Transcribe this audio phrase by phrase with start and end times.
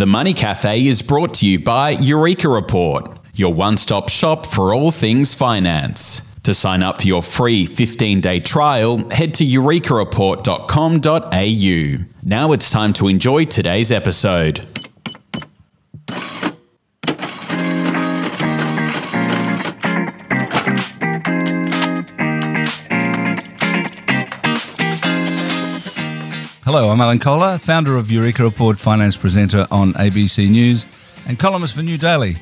[0.00, 4.72] The Money Cafe is brought to you by Eureka Report, your one stop shop for
[4.72, 6.34] all things finance.
[6.44, 12.04] To sign up for your free 15 day trial, head to eurekareport.com.au.
[12.24, 14.66] Now it's time to enjoy today's episode.
[26.72, 30.86] Hello, I'm Alan Kohler, founder of Eureka Report, finance presenter on ABC News,
[31.26, 32.36] and columnist for New Daily.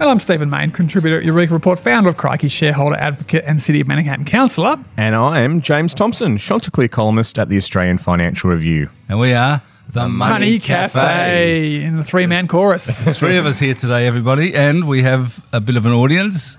[0.00, 3.80] And I'm Stephen Mayne, contributor at Eureka Report, founder of Crikey, shareholder advocate, and City
[3.80, 4.78] of Manningham councillor.
[4.96, 8.88] And I am James Thomson, Chanticleer columnist at the Australian Financial Review.
[9.08, 11.80] And we are the, Money, Cafe.
[11.80, 13.16] in the three man chorus.
[13.16, 16.58] Three of us here today, everybody, and we have a bit of an audience.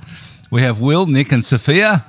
[0.51, 2.05] We have Will, Nick, and Sophia.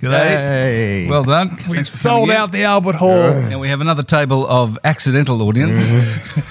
[0.00, 0.22] G'day.
[0.22, 1.06] Hey.
[1.08, 1.50] Well done.
[1.68, 3.12] We Thanks for sold out the Albert Hall.
[3.12, 3.52] in.
[3.52, 5.80] And we have another table of accidental audience.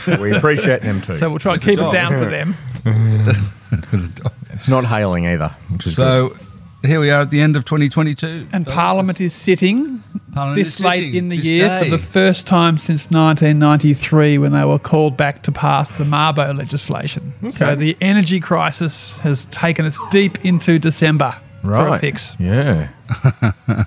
[0.19, 1.15] we appreciate them too.
[1.15, 2.55] So we'll try and keep it down for them.
[4.53, 6.31] it's not hailing either, which is good.
[6.31, 6.37] so
[6.85, 8.47] here we are at the end of 2022.
[8.51, 10.01] And So Parliament is sitting
[10.33, 11.83] Parliament this is late sitting in the year day.
[11.83, 16.57] for the first time since 1993 when they were called back to pass the Mabo
[16.57, 17.33] legislation.
[17.51, 21.99] So the energy crisis has taken us deep into December for a right.
[21.99, 22.37] fix.
[22.39, 22.89] Yeah.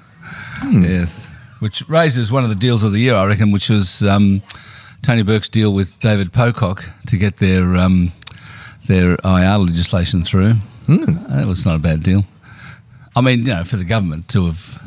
[0.73, 1.27] Yes,
[1.61, 4.43] which raises one of the deals of the year, I reckon, which was um,
[5.03, 8.13] Tony Burke's deal with David Pocock to get their um,
[8.87, 10.55] their IR legislation through.
[10.85, 11.29] Mm.
[11.29, 12.25] That was not a bad deal.
[13.15, 14.83] I mean, you know, for the government to have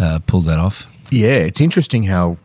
[0.00, 0.86] uh, pulled that off.
[1.10, 2.36] Yeah, it's interesting how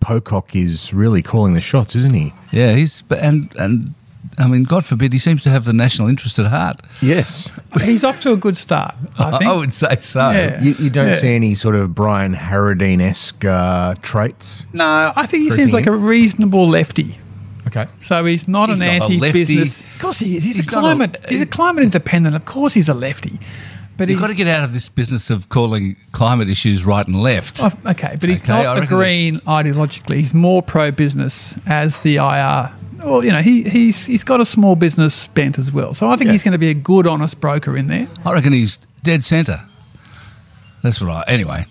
[0.00, 2.32] Pocock is really calling the shots, isn't he?
[2.50, 3.94] Yeah, he's and and
[4.38, 6.80] I mean, God forbid, he seems to have the national interest at heart.
[7.02, 7.50] Yes.
[7.82, 9.50] He's off to a good start, I think.
[9.50, 10.30] I would say so.
[10.30, 10.62] Yeah.
[10.62, 11.14] You, you don't Yeah.
[11.14, 14.66] see any sort of Brian Harradine esque uh, traits?
[14.72, 15.92] No, I think he seems like in.
[15.92, 17.18] a reasonable lefty.
[17.66, 17.86] Okay.
[18.00, 19.84] So he's not He's an anti-business.
[19.84, 20.44] Of course he is.
[20.44, 21.26] He's, He's a not a- climate.
[21.28, 22.34] he's a climate independent.
[22.34, 23.38] Of course he's a lefty.
[23.96, 27.06] But You've he's got to get out of this business of calling climate issues right
[27.06, 27.60] and left.
[27.62, 28.16] oh, okay.
[28.18, 30.16] But he's Okay, not a green ideologically.
[30.16, 32.72] He's more pro-business as the IR.
[33.02, 35.94] Well, you know, he, he's he's got a small business bent as well.
[35.94, 36.32] So I think Yeah.
[36.32, 38.08] he's going to be a good, honest broker in there.
[38.24, 39.60] I reckon he's dead centre.
[40.82, 41.24] That's what I.
[41.28, 41.66] Anyway.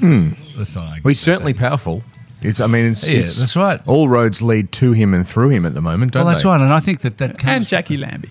[0.00, 0.28] Hmm.
[0.56, 0.86] That's not.
[1.02, 2.02] Well, he's certainly powerful.
[2.42, 3.80] It's, I mean, it's, Yeah, it's- that's right.
[3.86, 6.24] All roads lead to him and through him at the moment, don't they?
[6.24, 6.48] Well, that's they?
[6.50, 7.48] right, and I think that that comes.
[7.50, 8.28] And Jacqui Lambie.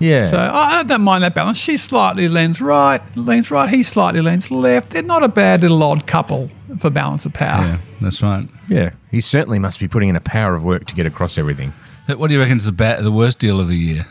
[0.00, 0.26] Yeah.
[0.26, 1.58] So I I don't mind that balance.
[1.58, 3.68] She slightly leans right, leans right.
[3.68, 4.90] He slightly leans left.
[4.90, 6.48] They're not a bad little odd couple
[6.78, 7.62] for balance of power.
[7.62, 8.46] Yeah, that's right.
[8.68, 8.90] yeah.
[9.10, 11.72] He certainly must be putting in a power of work to get across everything.
[12.06, 14.06] What do you reckon is the ba- the worst deal of the year?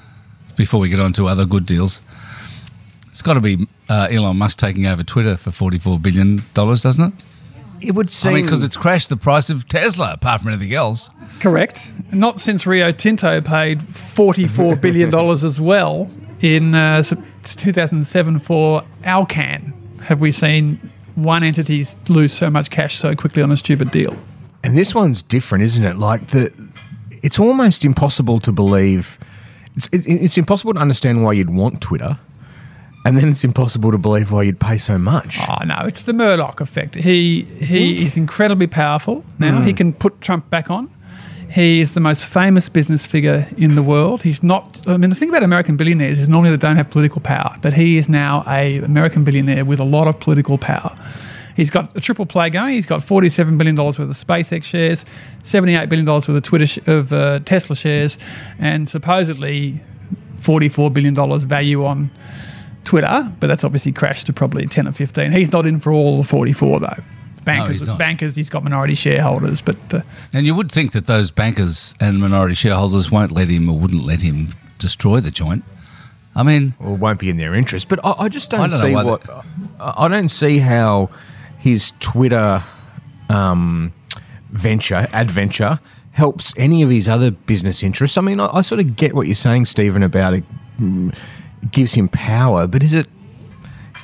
[0.55, 2.01] Before we get on to other good deals,
[3.09, 6.81] it's got to be uh, Elon Musk taking over Twitter for forty four billion dollars,
[6.83, 7.25] doesn't it?
[7.81, 11.09] It would I mean, because it's crashed the price of Tesla, apart from anything else.
[11.39, 11.91] Correct.
[12.11, 16.09] Not since Rio Tinto paid $44 billion as well
[16.41, 17.03] in uh,
[17.43, 19.73] 2007 for Alcan.
[20.03, 20.79] Have we seen
[21.15, 24.15] one entity lose so much cash so quickly on a stupid deal?
[24.63, 25.97] And this one's different, isn't it?
[25.97, 26.51] Like the,
[27.23, 29.19] it's almost impossible to believe.
[29.75, 32.17] It's it, it's impossible to understand why you'd want Twitter,
[33.07, 35.39] and then it's impossible to believe why you'd pay so much.
[35.47, 36.95] Oh no, it's the Murdoch effect.
[36.95, 39.61] He he is incredibly powerful now.
[39.61, 40.89] He can put Trump back on.
[41.49, 44.21] He is the most famous business figure in the world.
[44.23, 44.85] He's not.
[44.85, 47.71] I mean, the thing about American billionaires is normally they don't have political power, but
[47.71, 50.93] he is now a American billionaire with a lot of political power.
[51.55, 52.75] He's got a triple play going.
[52.75, 55.05] He's got forty-seven billion dollars worth of SpaceX shares,
[55.43, 58.19] seventy-eight billion dollars worth of Twitter sh- of uh, Tesla shares,
[58.59, 59.79] and supposedly
[60.37, 62.11] forty-four billion dollars value on
[62.87, 65.33] Twitter, but that's obviously crashed to probably 10 or 15.
[65.33, 66.87] He's not in for all the 44, though.
[67.43, 68.35] Bankers, he's bankers.
[68.35, 70.01] He's got minority shareholders, but uh,
[70.33, 74.03] And you would think that those bankers and minority shareholders won't let him or wouldn't
[74.03, 75.65] let him destroy the joint.
[76.33, 77.89] I mean, Or won't be in their interest.
[77.89, 79.29] But I, I just don't, I don't see what.
[79.79, 81.09] I I don't see how
[81.57, 82.63] his Twitter
[83.29, 83.91] um,
[84.49, 85.79] venture, adventure,
[86.11, 88.17] helps any of his other business interests.
[88.17, 90.43] I mean, I, I sort of get what you're saying, Stephen, about it.
[91.71, 93.07] Gives him power, but is it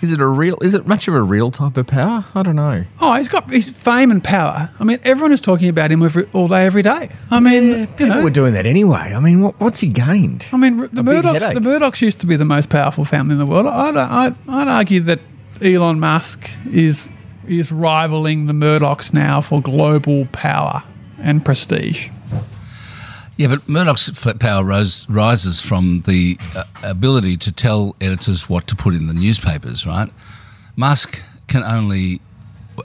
[0.03, 0.57] is it a real?
[0.61, 2.25] Is it much of a real type of power?
[2.35, 2.83] I don't know.
[2.99, 4.69] oh, he's got his fame and power.
[4.77, 7.09] I mean, everyone is talking about him every, all day, every day.
[7.31, 9.13] I mean, you People know, were doing that anyway.
[9.15, 10.45] I mean, what, what's he gained?
[10.51, 11.53] I mean, the A Murdochs.
[11.53, 13.65] The Murdochs used to be the most powerful family in the world.
[13.65, 15.21] I'd, I'd, I'd argue that
[15.61, 17.09] Elon Musk is
[17.47, 20.83] is rivaling the Murdochs now for global power
[21.21, 22.09] and prestige.
[23.35, 24.09] Yeah, but Murdoch's
[24.39, 29.13] power rose, rises from the uh, ability to tell editors what to put in the
[29.13, 30.09] newspapers, right?
[30.75, 32.21] Musk can only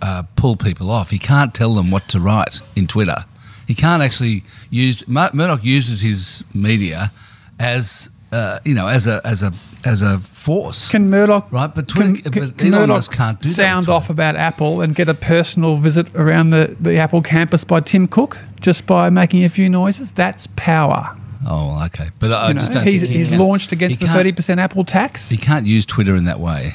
[0.01, 1.11] uh, pull people off.
[1.11, 3.25] He can't tell them what to write in Twitter.
[3.67, 7.13] He can't actually use Mur- Murdoch uses his media
[7.61, 9.53] as uh, you know as a as a
[9.85, 10.89] as a force.
[10.89, 14.37] Can Murdoch Right, but can, can, but can Elon Murdoch can't do sound off about
[14.37, 18.87] Apple and get a personal visit around the, the Apple campus by Tim Cook just
[18.87, 20.13] by making a few noises?
[20.13, 21.17] That's power.
[21.47, 24.13] oh, okay, but I know, just don't he's think he he's launched against He the
[24.13, 25.31] thirty percent Apple tax.
[25.31, 26.73] He can't use Twitter in that way.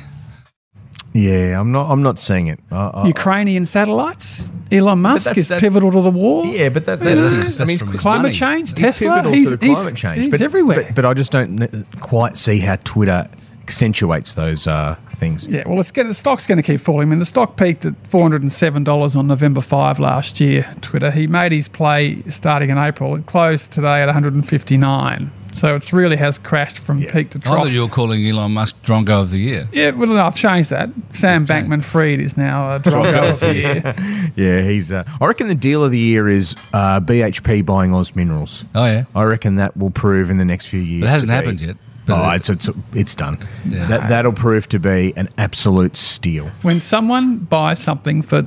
[1.14, 1.90] Yeah, I'm not.
[1.92, 2.60] I'm not seeing it.
[2.72, 4.52] I- I- Ukrainian satellites.
[4.72, 6.46] Elon Musk that's- is that- pivotal to the war.
[6.46, 8.34] Yeah, but that, Yeah, that's, that's I mean, from he's his climate money.
[8.34, 9.10] change, he's Tesla.
[9.18, 10.18] pivotal He's, to the he's- climate change.
[10.18, 10.84] he's but, everywhere.
[10.88, 13.28] But, but I just don't quite see how Twitter
[13.62, 15.48] accentuates those uh, things.
[15.48, 17.08] Yeah, well, it's going the stock's going to keep falling.
[17.08, 20.42] I mean, the stock peaked at four hundred and seven dollars on November five last
[20.42, 20.66] year.
[20.82, 21.12] Twitter.
[21.12, 23.16] He made his play starting in April.
[23.16, 25.30] It closed today at one hundred and fifty nine.
[25.54, 27.58] So it really has crashed from peak to I trough.
[27.58, 29.68] thought you were calling Elon Musk Drongo of the Year.
[29.72, 30.90] yeah, well, no, I've changed that.
[31.14, 33.94] Sam Bankman Fried is now a Drongo of the year.
[34.36, 34.92] Yeah, he's.
[34.92, 38.66] Uh, I reckon the deal of the year is uh, BHP buying Oz Minerals.
[38.76, 41.04] Oh yeah, I reckon that will prove in the next few years.
[41.04, 41.76] it hasn't to be- happened yet.
[42.10, 43.38] Oh, it's, it's it's done.
[43.66, 46.48] That that'll prove to be an absolute steal.
[46.62, 48.46] When someone buys something for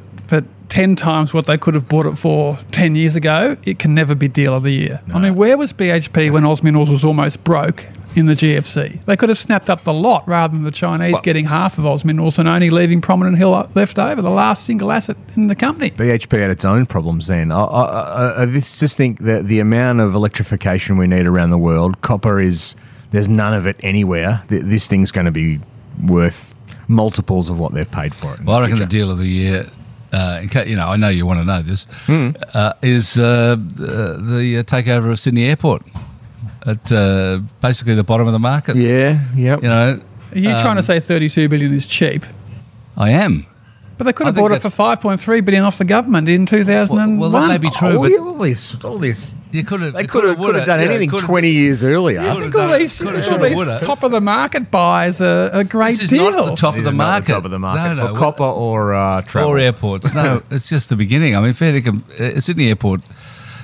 [0.76, 3.94] for ten times what they could have bought it for ten years ago, it can
[3.94, 5.00] never be deal of the year.
[5.12, 7.86] I mean, where was BHP when Oz Minerals was almost broke?
[8.14, 11.44] In the GFC, they could have snapped up the lot rather than the Chinese getting
[11.44, 15.18] half of Oz Minerals and only leaving Prominent Hill left over, the last single asset
[15.34, 15.90] in the company.
[15.90, 17.52] BHP had its own problems then.
[17.52, 21.50] I, I, I, I just just think that the amount of electrification we need around
[21.50, 22.74] the world, copper is
[23.10, 24.42] there's none of it anywhere.
[24.48, 25.60] This thing's going to be
[26.02, 26.54] worth
[26.88, 28.40] multiples of what they've paid for it.
[28.40, 29.66] Well, I reckon the deal of the year,
[30.18, 32.30] uh, case, you know, I know you want to know this, Hmm.
[32.54, 35.82] uh, is uh, the, the uh, takeover of Sydney Airport
[36.66, 38.76] at uh, basically the bottom of the market.
[38.76, 39.62] Yeah, yep.
[39.62, 40.00] You know,
[40.34, 42.24] Are you trying to Um, say 32 billion is cheap?
[42.96, 43.46] I am.
[43.98, 47.16] But they could have bought it for 5.3 billion off the government in 2001.
[47.18, 49.34] Well, well, that may be true, all, but all this, all this.
[49.52, 49.94] you could have.
[49.94, 52.20] They you could have woulda, done yeah, anything 20 years earlier.
[52.20, 56.02] I think all these, all these top of the market buys are a great This
[56.02, 56.30] is deal.
[56.30, 57.32] not the top This of the is not market.
[57.32, 59.50] top of the market No, no, for what- copper or uh, travel.
[59.52, 60.12] or airports.
[60.12, 61.34] No, it's just the beginning.
[61.34, 63.00] I mean, fair dinkum, uh, Sydney Airport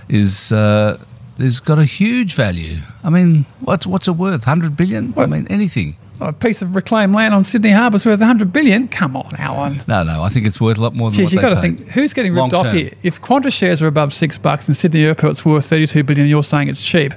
[0.09, 0.97] is uh,
[1.39, 2.79] has got a huge value.
[3.05, 4.45] I mean, what's what's it worth?
[4.45, 5.13] Hundred billion?
[5.19, 5.97] I mean, anything.
[6.29, 8.89] A piece of reclaimed land on Sydney Harbour's worth 100 billion.
[8.89, 9.81] Come on, Alan.
[9.87, 11.57] No, no, I think it's worth a lot more than Jeez, what you've got to
[11.57, 12.77] think who's getting ripped Long off term.
[12.77, 12.93] here.
[13.03, 16.69] If Qantas shares are above six bucks and Sydney Airport's worth 32 billion, you're saying
[16.69, 17.13] it's cheap.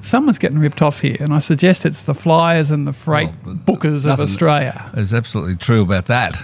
[0.00, 3.54] Someone's getting ripped off here, and I suggest it's the flyers and the freight Well,
[3.54, 4.90] bookers of Australia.
[4.94, 6.36] It's absolutely true about that.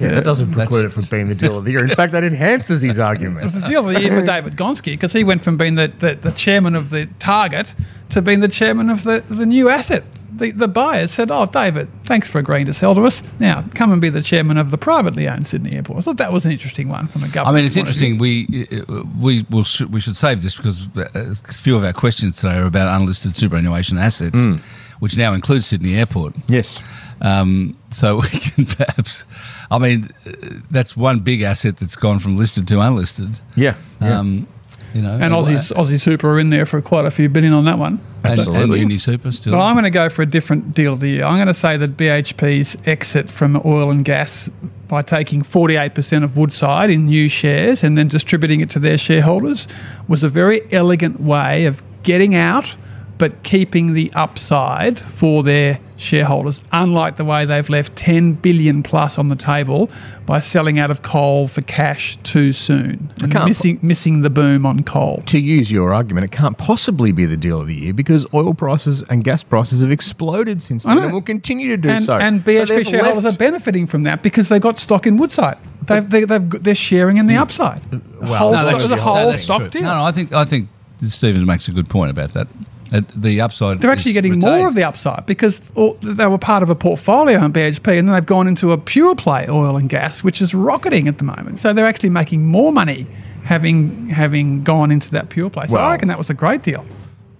[0.00, 1.84] Yeah, that doesn't preclude it from being the deal of the year.
[1.84, 3.44] In fact, that enhances his argument.
[3.44, 5.92] It's the deal of the year for David Gonski because he went from being the,
[5.98, 7.74] the, the chairman of the target
[8.10, 10.02] to being the chairman of the, the new asset.
[10.36, 13.22] The, the buyers said, Oh, David, thanks for agreeing to sell to us.
[13.38, 15.98] Now, come and be the chairman of the privately owned Sydney Airport.
[15.98, 17.54] I thought that was an interesting one from a I government.
[17.54, 18.18] I mean, it's interesting.
[18.18, 21.92] We uh, we will sh- we should save this because uh, a few of our
[21.92, 24.56] questions today are about unlisted superannuation assets, Hmm.
[24.98, 26.34] which now includes Sydney Airport.
[26.48, 26.82] Yes.
[27.20, 29.24] Um, so we can perhaps,
[29.70, 30.32] I mean, uh,
[30.70, 33.38] that's one big asset that's gone from listed to unlisted.
[33.56, 33.76] Yeah.
[34.00, 34.18] yeah.
[34.18, 34.48] Um,
[34.94, 37.64] you know, And Aussie, Aussie Super are in there for quite a few billion on
[37.64, 37.98] that one.
[38.24, 38.80] Absolutely.
[38.80, 39.52] and Super still.
[39.52, 41.24] But I'm going to go for a different deal of the year.
[41.24, 44.48] I'm going to say that BHP's exit from oil and gas
[44.88, 49.66] by taking 48% of Woodside in new shares and then distributing it to their shareholders
[50.08, 52.76] was a very elegant way of getting out
[53.18, 59.18] but keeping the upside for their shareholders, unlike the way they've left 10 billion plus
[59.18, 59.90] on the table
[60.26, 64.66] by selling out of coal for cash too soon and can't- missing, missing the boom
[64.66, 65.22] on coal.
[65.26, 68.54] to use your argument, it can't possibly be the deal of the year because oil
[68.54, 72.16] prices and gas prices have exploded since then and will continue to do and, so.
[72.16, 75.58] and BHP they've shareholders left- are benefiting from that because they got stock in Woodside.
[75.86, 77.42] They've, they, they've, they're sharing in the hmm.
[77.42, 77.80] upside.
[78.20, 79.70] well, whole no, stock, the whole No, stock true.
[79.70, 79.82] deal.
[79.82, 80.68] No, no, I think I think
[81.02, 82.48] Stevens makes a good point about that.
[82.94, 83.80] Uh, the upside.
[83.80, 84.56] They're actually getting retained.
[84.58, 88.06] more of the upside because all, they were part of a portfolio on BHP and
[88.08, 91.24] then they've gone into a pure play oil and gas, which is rocketing at the
[91.24, 91.58] moment.
[91.58, 93.06] So they're actually making more money
[93.44, 95.66] having having gone into that pure play.
[95.66, 96.84] So Well- I reckon that was a great deal.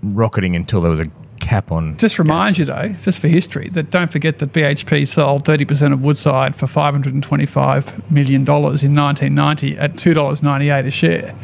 [0.03, 1.07] rocketing until there was a
[1.41, 1.97] cap on.
[1.99, 6.03] Just remind you though, just for history, that don't forget that BHP sold 30% of
[6.03, 11.35] Woodside for $525 million in 1990 at $2.98 a share.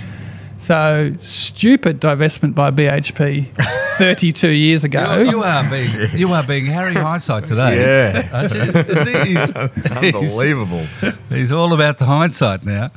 [0.57, 3.47] So stupid divestment by BHP
[4.01, 5.19] 32 years ago.
[5.21, 7.77] You, you are being you are being Harry hindsight today.
[7.77, 8.29] Yeah.
[8.33, 8.61] aren't you?
[8.63, 9.35] Isn't he?
[10.01, 10.87] He's- Unbelievable.
[11.29, 12.91] He's all about the hindsight now.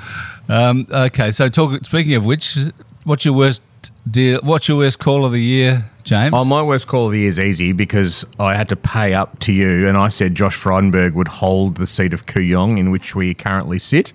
[0.48, 2.58] Um, okay, so talk, speaking of which,
[3.04, 3.62] what's your worst
[4.10, 4.40] deal?
[4.44, 6.32] What's your worst call of the year, James?
[6.34, 9.40] Oh, my worst call of the year is easy because I had to pay up
[9.40, 13.14] to you, and I said Josh Frydenberg would hold the seat of Kooyong in which
[13.14, 14.14] we currently sit.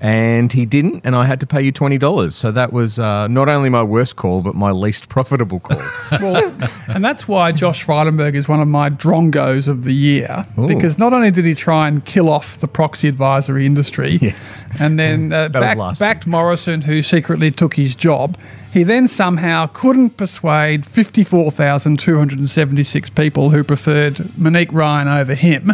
[0.00, 2.34] And he didn't, and I had to pay you twenty dollars.
[2.34, 5.80] So that was uh, not only my worst call, but my least profitable call.
[6.20, 6.52] Well,
[6.88, 11.12] and that's why Josh Frydenberg is one of my drongos of the year because not
[11.12, 14.66] only did he try and kill off the proxy advisory industry, Yes.
[14.80, 18.36] and then uh, back, backed Morrison, who secretly took his job.
[18.72, 25.72] He then somehow couldn't persuade 54,276 people who preferred Monique Ryan over him.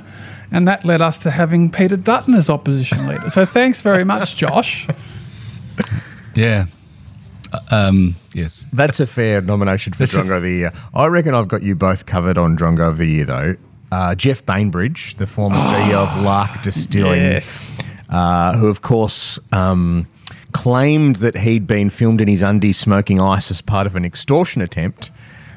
[0.52, 3.30] And that led us to having Peter Dutton as opposition leader.
[3.30, 4.86] So thanks very much, Josh.
[6.34, 6.66] Yeah.
[7.52, 8.64] Uh, Um, yes.
[8.72, 10.72] That's a fair nomination for That's Drongo of the Year.
[10.94, 13.54] I reckon I've got you both covered on Drongo of the Year, though.
[13.90, 17.72] Uh, Geoff Bainbridge, the former CEO of Lark Distilling, Yes.
[18.08, 20.06] uh, who, of course, um,
[20.52, 24.62] claimed that he'd been filmed in his undies smoking ice as part of an extortion
[24.62, 25.10] attempt.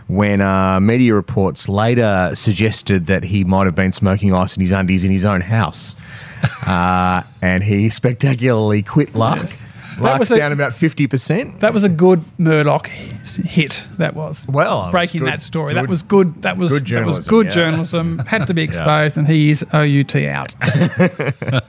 [0.08, 4.72] When uh, media reports later suggested that he might have been smoking ice in his
[4.72, 5.96] undies in his own house,
[6.68, 9.38] uh, and he spectacularly quit Lark.
[9.40, 9.66] Yes.
[9.96, 11.60] That Lark's was a- down about fifty percent.
[11.62, 13.88] That was a good Murdoch hit.
[13.98, 15.74] That was Well, it was breaking good- that story.
[15.74, 16.36] good- that was good.
[16.44, 17.52] That was good that was journalism, good yeah.
[17.52, 18.20] journalism.
[18.28, 20.54] Had to be exposed, and he is OUT out.
[20.62, 21.62] I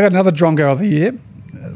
[0.00, 1.18] got another Drongo of the year.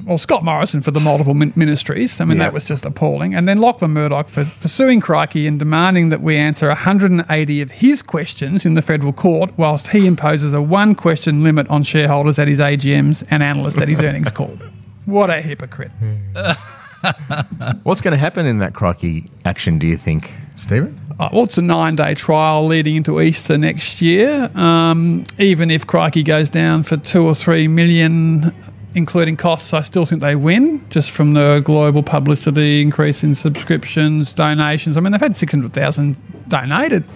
[0.04, 2.21] Well, Scott Morrison for the multiple min- ministries.
[2.21, 2.45] I mean, Yeah.
[2.45, 3.35] that was just appalling.
[3.35, 7.71] And then Lachlan Murdoch for, for suing Crikey and demanding that we answer 180 of
[7.71, 12.38] his questions in the federal court, whilst he imposes a one question limit on shareholders
[12.38, 14.59] at his AGMs and analysts at his earnings call.
[15.07, 15.90] What a hypocrite.
[17.85, 21.00] What's going to happen in that Crikey action, do you think, Stephen?
[21.21, 24.50] Uh, well, it's a nine day trial leading into Easter next year.
[24.57, 28.52] Um, even if Crikey goes down for two or three million,
[28.99, 34.33] including costs, I still think they win just from the global publicity, increase in subscriptions,
[34.35, 34.97] donations.
[34.97, 36.17] I mean, they've had 600,000
[36.49, 37.07] donated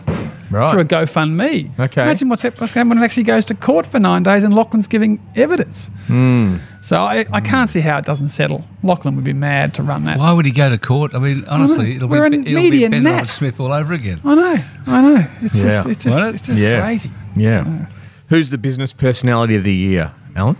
[0.51, 0.71] Right.
[0.71, 1.71] through a GoFundMe.
[1.81, 2.03] Okay.
[2.03, 4.45] Imagine what's, what's going to happen when it actually goes to court for nine days
[4.45, 5.91] and Lachlan's giving evidence.
[6.09, 6.57] Hmm.
[6.83, 8.63] So I, I can't see how it doesn't settle.
[8.83, 10.19] Lachlan would be mad to run that.
[10.19, 11.15] Why would he go to court?
[11.15, 13.05] I mean, honestly, it'll We're be, in it'll media be Ben.
[13.15, 14.21] Robert Smith all over again.
[14.27, 14.57] I know,
[14.89, 15.25] I know.
[15.41, 15.63] It's Yeah.
[15.71, 16.35] just, it's just, Won't it?
[16.35, 16.81] it's just Yeah.
[16.83, 17.11] crazy.
[17.35, 17.87] Yeah.
[18.29, 20.57] Who's the business personality of the year, Alan?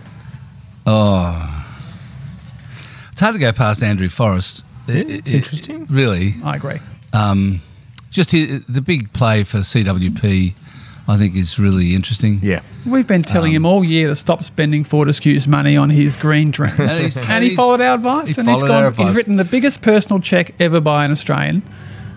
[0.85, 1.65] Oh,
[3.11, 4.63] it's hard to go past Andrew Forrest.
[4.87, 5.85] it's interesting.
[5.89, 6.35] really.
[6.43, 6.79] I agree.
[7.13, 7.61] Um,
[8.09, 10.53] just he, the big play for CWP,
[11.07, 12.39] I think, is really interesting.
[12.43, 12.61] Yeah.
[12.85, 16.51] We've been telling Um, him all year to stop spending Fortescue's money on his green
[16.51, 16.77] dreams.
[16.79, 18.35] And and, and he followed our advice.
[18.35, 19.07] he and he's followed our gone.
[19.07, 21.61] He's written the biggest personal check ever by an Australian,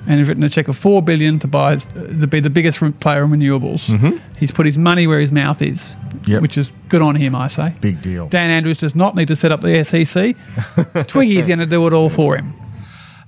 [0.07, 3.25] and he's written a check of four billion to buy to be the biggest player
[3.25, 4.21] in renewables.
[4.39, 6.31] He's put his money where his mouth is, Mm-hmm.
[6.33, 6.43] Yep.
[6.43, 7.75] which is good on him, I say.
[7.81, 8.27] Big deal.
[8.29, 10.35] Dan Andrews does not need to set up the SEC.
[11.07, 12.53] Twiggy's going to do it all for him.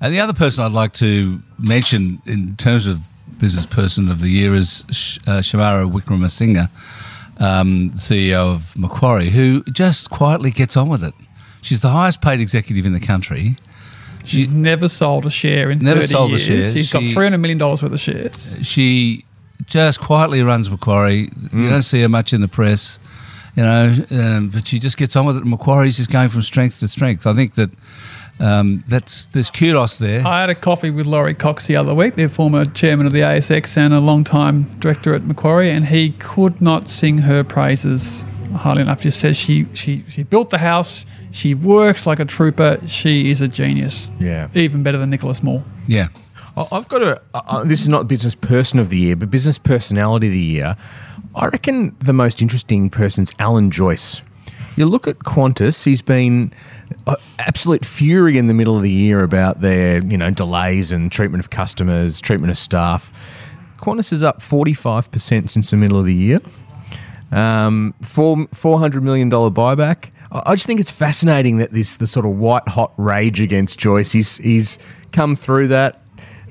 [0.01, 3.01] And the other person I'd like to mention in terms of
[3.39, 6.69] business person of the year is Sh- uh, Shemara Wikramanayake,
[7.41, 11.15] um, CEO of Macquarie, who just quietly gets on with it.
[11.63, 13.57] She's the highest paid executive in the country.
[14.29, 16.45] She's never sold a share in Never 30 sold a years.
[16.47, 16.73] share.
[16.73, 18.57] She's got 300 million dollars worth of shares.
[18.63, 19.25] She
[19.67, 21.29] just quietly runs Macquarie.
[21.53, 22.99] You don't see her much in the press,
[23.57, 25.45] you know, um, but she just gets on with it.
[25.45, 27.27] Macquarie's just going from strength to strength.
[27.27, 27.71] I think that
[28.41, 30.25] um, that's there's kudos there.
[30.27, 33.21] I had a coffee with Laurie Cox the other week, the former chairman of the
[33.23, 38.25] ASX and a long-time director at Macquarie, and he could not sing her praises
[38.57, 39.01] highly enough.
[39.01, 43.41] Just says she she she built the house, she works like a trooper, she is
[43.41, 44.11] a genius.
[44.21, 44.49] Yeah.
[44.55, 45.63] even better than Nicholas Moore.
[45.87, 46.09] yeah.
[46.57, 47.21] I- I've got a.
[47.35, 50.41] Uh, uh, this is not business person of the year, but business personality of the
[50.41, 50.77] year.
[51.37, 54.23] I reckon the most interesting person's Alan Joyce.
[54.77, 56.53] You look at Qantas; he's been
[57.07, 61.13] uh, absolute fury in the middle of the year about their, you know, delays and
[61.13, 63.13] treatment of customers, treatment of staff.
[63.79, 66.41] Qantas is up forty five percent since the middle of the year.
[67.31, 70.11] Um, four four hundred million dollar buyback.
[70.33, 73.79] I I just think it's fascinating that this the sort of white hot rage against
[73.79, 74.13] Joyce.
[74.13, 74.79] He's he's
[75.13, 76.01] come through that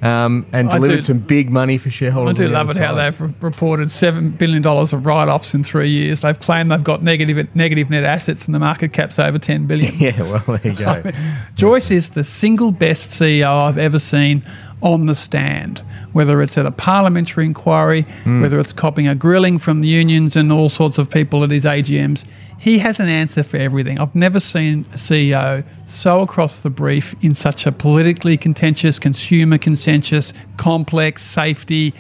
[0.02, 2.40] um, and I delivered do- some big money for shareholders.
[2.40, 6.22] I do love it how they've reported seven billion dollars of write-offs in three years.
[6.22, 9.88] They've claimed they've got negative negative net assets, and the market cap's over ten billion.
[9.98, 11.12] Yeah, well, there you go.
[11.56, 14.44] Joyce is the single best CEO I've ever seen
[14.82, 15.80] on the stand,
[16.14, 18.06] whether it's at a parliamentary inquiry,
[18.42, 21.66] whether it's copping a grilling from the unions and all sorts of people at his
[21.66, 22.26] AGMs.
[22.60, 24.00] He has an answer for everything.
[24.00, 29.58] I've never seen a CEO so across the brief in such a politically contentious, consumer
[29.58, 31.94] contentious, complex safety.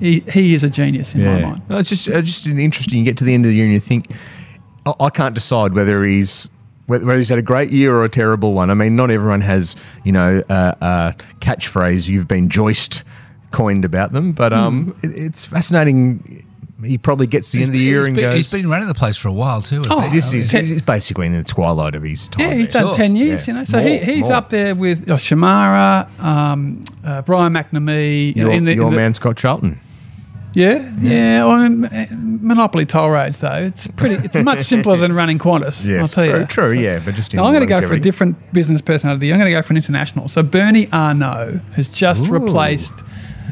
[0.00, 1.62] He, he is a genius in my mind.
[1.68, 2.98] No, it's just uh, just an interesting.
[3.00, 4.10] You get to the end of the year and you think,
[4.86, 6.48] I, I can't decide whether he's
[6.86, 8.70] whether he's had a great year or a terrible one.
[8.70, 13.04] I mean, not everyone has you know a, a catchphrase you've been joiced
[13.50, 15.06] coined about them, but um, Hmm.
[15.06, 16.44] it, it's fascinating
[16.84, 18.36] he probably gets to the end of the year and been, goes.
[18.36, 19.80] he's been running the place for a while too.
[19.88, 20.16] Oh, he?
[20.16, 22.46] this is Ten- he's basically in the twilight of his time.
[22.46, 22.82] Yeah, he's there.
[22.82, 22.96] done Sure.
[23.04, 23.54] 10 years, Yeah.
[23.54, 23.64] you know.
[23.64, 24.32] So he, he's more.
[24.34, 28.36] up there with uh, Shemara, um, uh, Brian McNamee.
[28.36, 29.80] you know, Your, in the, your in the- man Scott Charlton.
[30.54, 31.44] Yeah, yeah.
[31.44, 34.14] Well, I mean, uh, Monopoly toll roads, though, it's pretty.
[34.24, 35.84] It's much simpler than running Qantas.
[35.86, 36.46] Yes, I'll tell true, you.
[36.46, 38.80] true, So- yeah, but just in No, I'm going to go for a different business
[38.80, 39.32] personality.
[39.32, 40.28] I'm going to go for an international.
[40.28, 42.32] So Bernie Arnault has just Ooh.
[42.38, 43.02] replaced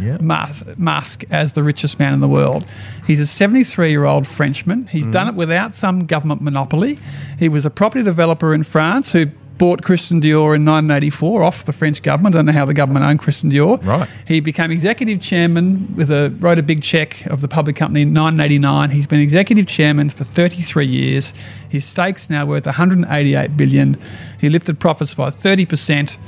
[0.00, 0.16] Yeah.
[0.20, 2.64] Mus- Musk as the richest man in the world.
[3.06, 4.86] He's a 73 year old Frenchman.
[4.86, 5.30] He's done Mm.
[5.30, 6.98] it without some government monopoly.
[7.38, 9.26] He was a property developer in France who
[9.62, 12.34] bought Christian Dior in 1984 off the French government.
[12.34, 13.80] I don't know how the government owned Christian Dior.
[13.86, 14.08] Right.
[14.26, 18.08] He became executive chairman with a wrote a big check of the public company in
[18.08, 18.90] 1989.
[18.90, 21.32] He's been executive chairman for 33 years.
[21.68, 23.96] His stakes now worth 188 billion.
[24.40, 26.18] He lifted profits by 30 percent.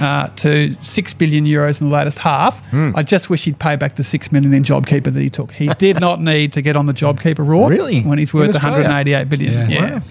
[0.00, 2.66] Uh, to six billion euros in the latest half.
[2.70, 2.90] Hmm.
[2.96, 5.52] I just wish he'd pay back the six million in JobKeeper that he took.
[5.52, 8.02] He did not need to get on the JobKeeper rule Really?
[8.02, 9.52] when he's worth 188 billion.
[9.52, 9.68] Yeah.
[9.68, 10.02] Yeah Wow.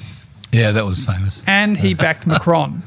[0.55, 1.43] Yeah, that was famous.
[1.47, 2.81] and he backed Macron.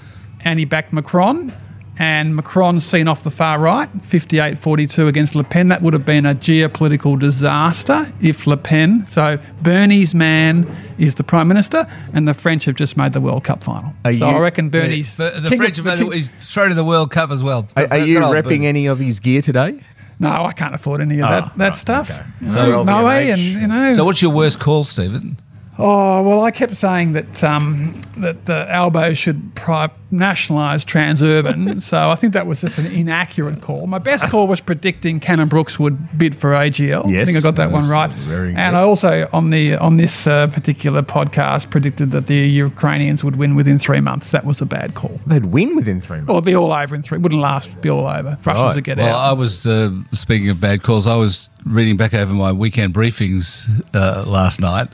[0.45, 1.53] And he backed Macron,
[1.99, 5.67] and Macron's seen off the far right, 58 42 against Le Pen.
[5.69, 9.05] That would have been a geopolitical disaster if Le Pen.
[9.09, 10.65] So Bernie's man
[10.97, 13.93] is the Prime Minister, and the French have just made the World Cup final.
[14.05, 15.17] Are so you- I reckon Bernie's.
[15.17, 17.33] The, the king of- French have made king- it- he's thrown in the World Cup
[17.33, 17.67] as well.
[17.77, 18.67] Are, are you Good old repping Bernie.
[18.69, 19.81] any of his gear today?
[20.21, 22.11] no, I can't afford any of that, Oh, that right, stuff.
[22.13, 22.23] okay.
[22.43, 23.95] You So Moe and, you know.
[23.95, 25.37] So, what's your worst call, Stephen?
[25.80, 32.11] Oh well, I kept saying that um, that the Albo should pri- nationalise Transurban, so
[32.11, 33.87] I think that was just an inaccurate call.
[33.87, 37.08] My best call was predicting Cannon-Brookes would bid for AGL.
[37.08, 38.12] Yes, I think I got that that one right.
[38.12, 38.78] very and good.
[38.78, 43.54] I also on the on this uh, particular podcast predicted that the Ukrainians would win
[43.54, 44.32] within three months.
[44.32, 45.20] That was a bad call.
[45.26, 46.30] They'd win within three months.
[46.30, 47.18] Or it'd be all over in three.
[47.18, 47.80] Wouldn't last.
[47.82, 48.37] Be all over.
[48.44, 48.75] Russians Right.
[48.75, 49.12] would get Well, out.
[49.12, 51.06] Well, I was uh, speaking of bad calls.
[51.06, 54.88] I was reading back over my weekend briefings uh, last night,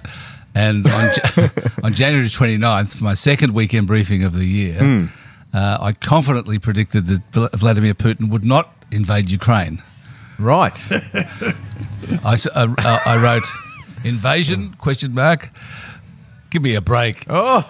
[0.54, 1.10] and on,
[1.82, 5.06] on January 29th, for my second weekend briefing of the year, Hmm.
[5.52, 9.82] uh, I confidently predicted that Vladimir Putin would not invade Ukraine.
[10.38, 10.76] right.
[12.24, 13.44] I, uh, uh, I wrote
[14.04, 15.50] invasion question mark.
[16.50, 17.68] Give me a break oh,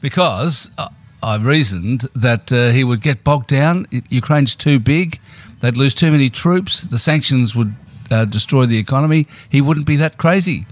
[0.00, 0.88] because uh,
[1.22, 3.86] I reasoned that uh, he would get bogged down.
[4.10, 5.18] Ukraine's too big;
[5.60, 6.82] they'd lose too many troops.
[6.82, 7.74] The sanctions would
[8.10, 9.26] uh, destroy the economy.
[9.48, 10.66] He wouldn't be that crazy,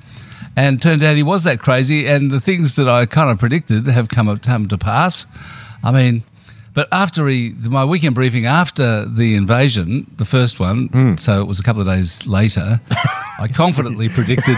[0.56, 2.06] and turned out he was that crazy.
[2.06, 5.26] And the things that I kind of predicted have come come to pass.
[5.82, 6.24] I mean.
[6.72, 11.14] But after he, my weekend briefing after the invasion, the first one, hmm.
[11.14, 12.80] so it was a couple of days later,
[13.38, 14.56] I confidently predicted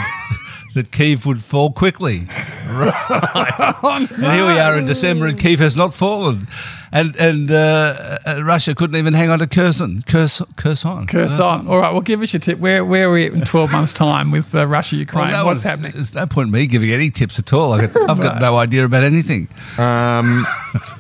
[0.77, 2.21] that Kiev would fall quickly.
[2.69, 3.75] right?
[3.83, 6.47] And here we are in December, and Kiev has not fallen,
[6.93, 10.03] and and uh, uh, Russia couldn't even hang on to Kherson.
[10.03, 11.07] Kherson, Kherson.
[11.07, 11.67] Curse on.
[11.67, 11.93] All right.
[11.93, 12.59] Well, give us your tip.
[12.59, 15.33] Where where are we in twelve months' time with uh, Russia Ukraine?
[15.33, 15.93] Well, no What's happening?
[15.93, 17.73] There's no point in me giving any tips at all.
[17.73, 19.49] I got, I've got no idea about anything.
[19.79, 20.45] um,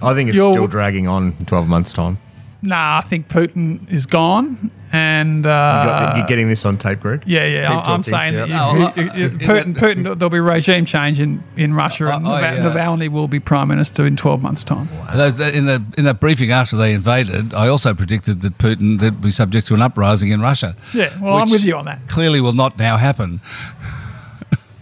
[0.02, 2.18] I think it's You're- still dragging on in 12 months' time.
[2.66, 6.98] Nah, I think Putin is gone, and You uh, got- You're getting this on tape,
[7.00, 7.22] Greg?
[7.24, 8.12] yeah, yeah, Keep I- I'm talking.
[8.12, 8.48] saying Yep.
[8.48, 11.74] that Oh, you- uh, you- you- Putin, that- Putin, there'll be regime change in, in
[11.74, 12.64] Russia, and Oh, oh, Nav- yeah.
[12.72, 14.88] Navalny will be prime minister in 12 months' time.
[15.14, 19.20] Those- In the in that briefing after they invaded, I also predicted that Putin would
[19.20, 20.74] be subject to an uprising in Russia.
[20.92, 22.08] Yeah, well, I'm with you on that.
[22.08, 23.40] Clearly, will not now happen.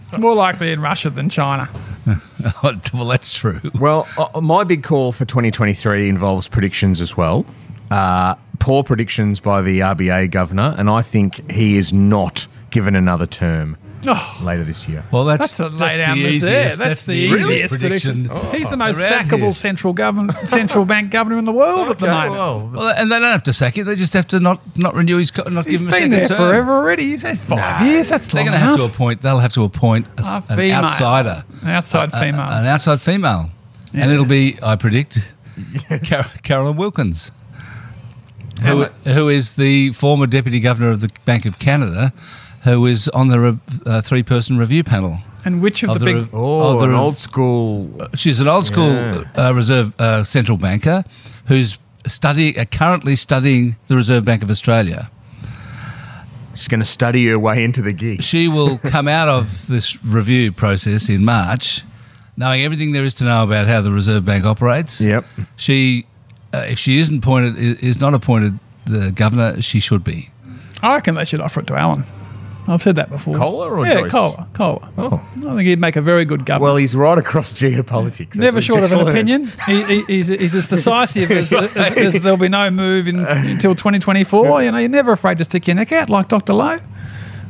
[0.07, 1.67] It's more likely in Russia than China.
[2.93, 3.59] well, that's true.
[3.79, 7.43] Well, uh, my big call for 2023 involves predictions as well.
[7.91, 13.25] Uh, poor predictions by the RBA governor, and I think he is not given another
[13.25, 15.03] term Oh, later this year.
[15.11, 16.45] Well, that's that's a lay that's down the the easiest.
[16.45, 16.75] there.
[16.75, 18.29] That's, the, easiest prediction.
[18.51, 19.53] He's the most around sackable here.
[19.53, 22.73] central government, central bank governor in the world at the moment.
[22.75, 23.85] Well, and they don't have to sack him.
[23.85, 25.97] They just have to not not renew his co- not He's give him a been
[26.01, 26.37] second there term.
[26.37, 27.03] forever already.
[27.05, 28.09] He's had five years.
[28.09, 29.23] That's They're going to have to appoint.
[29.23, 32.41] They'll have to appoint a, A s- an outsider, an Outside A- a- female.
[32.41, 33.49] an outside female,
[33.93, 35.17] and it'll be, I predict,
[36.09, 37.31] Car- Carolyn Wilkins,
[38.83, 42.13] who, who is the former deputy governor of the Bank of Canada,
[42.63, 45.19] who is on the re- uh, three-person review panel.
[45.45, 48.07] and which of, Of the, the big re- Oh, Oh, an the- old school.
[48.15, 49.23] She's an old school Yeah.
[49.37, 51.03] uh, reserve uh, central banker
[51.47, 55.09] who's study uh, currently studying the Reserve Bank of Australia.
[56.55, 58.23] She's going to study her way into the gig.
[58.23, 61.83] She will come out of this review process in March,
[62.37, 65.01] knowing everything there is to know about how the Reserve Bank operates.
[65.01, 65.25] Yep.
[65.57, 66.05] She,
[66.53, 70.29] uh, if she isn't appointed, is not appointed the governor, she should be.
[70.81, 72.03] I reckon they should offer it to Alan.
[72.67, 73.35] I've said that before.
[73.35, 74.11] Kohler or yeah, Joyce?
[74.11, 74.47] Kohler.
[74.53, 74.89] Kohler.
[74.97, 75.27] Oh.
[75.37, 76.63] I think he'd make a very good governor.
[76.63, 78.37] Well, he's right across geopolitics.
[78.37, 79.09] Never short of an learned.
[79.09, 79.51] opinion.
[79.67, 83.75] He, he, he's, he's as decisive as, as, as there'll be no move in, until
[83.75, 84.63] 2024.
[84.63, 86.53] You know, you're never afraid to stick your neck out like Dr.
[86.53, 86.79] Lowe.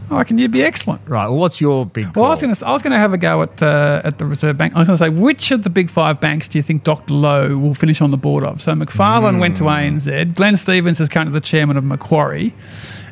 [0.10, 1.02] I reckon you'd be excellent.
[1.08, 1.28] Right.
[1.28, 2.14] Well, what's your big?
[2.14, 2.24] Call?
[2.24, 4.18] Well, I was going to I was going to have a go at uh, at
[4.18, 4.76] the Reserve Bank.
[4.76, 7.14] I was going to say which of the big five banks do you think Dr.
[7.14, 8.62] Lowe will finish on the board of?
[8.62, 10.36] So Macfarlane went to ANZ.
[10.36, 12.54] Glenn Stevens is currently the chairman of Macquarie.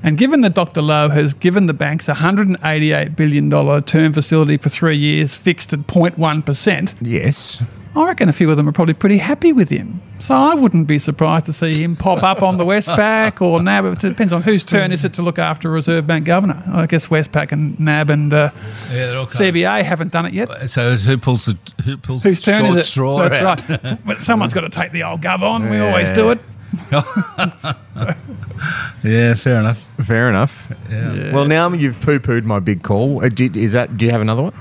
[0.03, 0.81] And given that Dr.
[0.81, 3.49] Lowe has given the banks a $188 billion
[3.83, 7.63] term facility for three years fixed at 0.1%, Yes.
[7.95, 10.01] I reckon a few of them are probably pretty happy with him.
[10.19, 13.85] So I wouldn't be surprised to see him pop up on the Westpac or NAB.
[13.85, 16.63] It depends on whose turn is it to look after a Reserve Bank governor.
[16.73, 18.49] I guess Westpac and NAB and uh,
[18.91, 20.71] Yeah, they're all kind of- CBA haven't done it yet.
[20.71, 22.87] So who pulls the who pulls Whose the turn short is it?
[22.87, 23.69] straw That's out.
[23.83, 23.99] right.
[24.03, 25.69] But someone's got to take the old gov on.
[25.69, 26.39] We always do it.
[29.03, 29.79] Yeah, fair enough.
[30.01, 30.71] Fair enough.
[31.33, 33.23] Well, now you've poo-pooed my big call.
[33.23, 33.97] Uh, did, is that?
[33.97, 34.53] Do you have another one?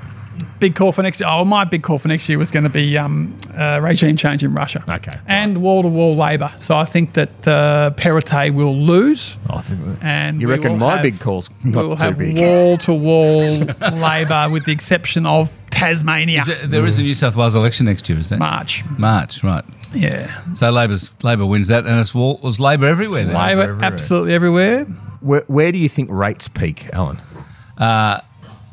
[0.61, 1.29] Big call for next year.
[1.29, 4.45] Oh, my big call for next year was going to be um, uh, regime change
[4.45, 4.85] in Russia.
[4.89, 6.51] Okay, And wall to wall labour.
[6.59, 9.39] So I think that uh, Perrottet will lose.
[9.51, 9.81] I think.
[10.03, 12.39] And You reckon my have- big call's We not will too have big?
[12.39, 13.57] wall to wall
[13.93, 16.41] labour, with the exception of Tasmania.
[16.43, 18.39] Is it, there is a New South Wales election next year, is there?
[18.39, 18.85] March.
[18.99, 19.65] March, right.
[19.93, 20.31] Yeah.
[20.55, 23.25] So Labor's Labor wins that, and it's wall, was Labor everywhere.
[23.25, 23.35] Then.
[23.35, 23.85] Labour everywhere.
[23.85, 24.85] absolutely everywhere.
[25.21, 27.21] Where, where do you think rates peak, Alan?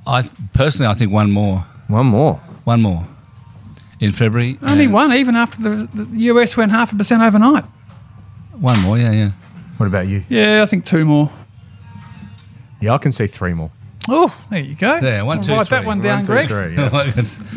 [0.10, 2.36] I personally, I think one more, One more.
[2.63, 3.06] one more
[4.00, 4.58] in February.
[4.62, 7.65] Only and one, even after the, the US went half a percent overnight.
[8.54, 9.32] One more, yeah, yeah.
[9.78, 10.24] What about you?
[10.30, 11.30] Yeah, I think two more.
[12.82, 13.72] Yeah, I can see three more.
[14.12, 14.98] Oh, there you go.
[15.02, 16.48] Yeah, one, I'll two, write that one down, One, two, Greg.
[16.50, 17.12] three, yeah.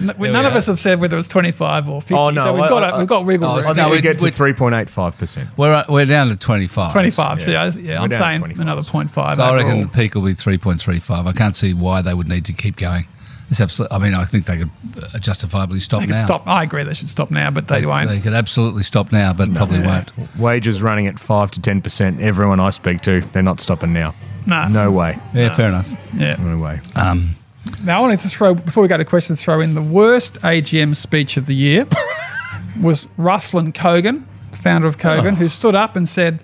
[0.10, 2.14] N- we None of us have said whether it's 25 or 50.
[2.14, 3.64] Oh, no, so we've I- got, I- a, we've got wiggle Oh, room.
[3.64, 5.48] I No, think we we- get to three point eight five percent.
[5.56, 6.92] We're uh, we're down to twenty five.
[6.92, 7.40] 25.
[7.40, 7.64] So Yeah.
[7.64, 8.12] yeah, yeah We're I'm
[8.42, 9.36] saying another 0.5.
[9.36, 11.26] So I reckon the peak will be three point three five.
[11.26, 13.06] I can't see why they would need to keep going.
[13.48, 13.94] It's absolutely.
[13.94, 14.70] I mean, I think they could
[15.14, 16.16] uh, justifiably stop they now.
[16.16, 16.46] stop.
[16.46, 18.08] I agree they should stop now, but they, won't.
[18.08, 20.10] They could absolutely stop now, but probably won't.
[20.38, 22.20] Wages running at five to ten percent.
[22.22, 24.14] Everyone I speak to, they're not stopping now.
[24.46, 24.68] Nah.
[24.68, 25.18] No way.
[25.34, 25.88] Yeah, fair enough.
[26.16, 26.36] Yeah.
[26.40, 26.80] No way.
[26.94, 27.36] Um,
[27.84, 30.94] Now, I wanted to throw, before we go to questions, throw in the worst AGM
[30.96, 31.86] speech of the year
[32.82, 36.42] was Ruslan Kogan, founder of Kogan, who stood up and said,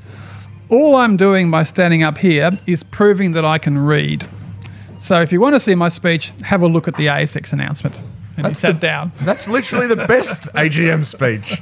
[0.68, 4.26] All I'm doing by standing up here is proving that I can read.
[4.98, 8.02] So if you want to see my speech, have a look at the ASX announcement.
[8.36, 9.10] And he sat down.
[9.22, 11.56] That's literally the best AGM speech.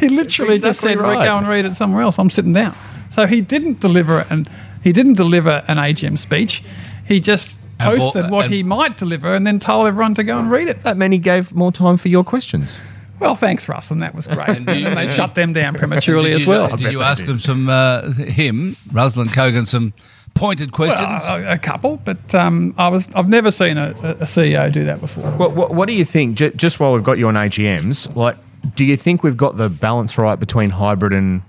[0.00, 1.22] He literally just said, right.
[1.24, 2.18] "Go and read it somewhere else.
[2.18, 2.74] I'm sitting down."
[3.10, 4.46] So he didn't deliver an
[4.82, 6.62] he didn't deliver an AGM speech.
[7.06, 10.24] He just And bought- posted what and- he might deliver and then told everyone to
[10.24, 10.82] go and read it.
[10.82, 12.78] That meant he gave more time for your questions.
[13.20, 14.48] Well, thanks, Russ, and that was great.
[14.48, 16.68] and you- they shut them down prematurely as you, well.
[16.76, 17.28] Did bet you ask did.
[17.30, 19.92] them some uh, him, Ruslan Kogan, some
[20.34, 21.22] pointed questions?
[21.26, 24.84] Well, a, a couple, but um, I was I've never seen a, a CEO do
[24.84, 25.24] that before.
[25.32, 26.36] What, what, what do you think?
[26.36, 28.36] J- just while we've got you on AGMs, like,
[28.76, 31.42] do you think we've got the balance right between hybrid and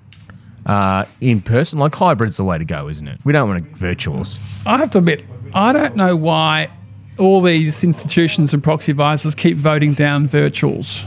[0.70, 1.80] uh, in person?
[1.80, 3.20] Like, hybrid's the way to go, isn't it?
[3.24, 4.40] We don't want to virtuals.
[4.66, 6.70] I have to admit, I don't know why
[7.18, 11.06] all these institutions and proxy advisors keep voting down virtuals.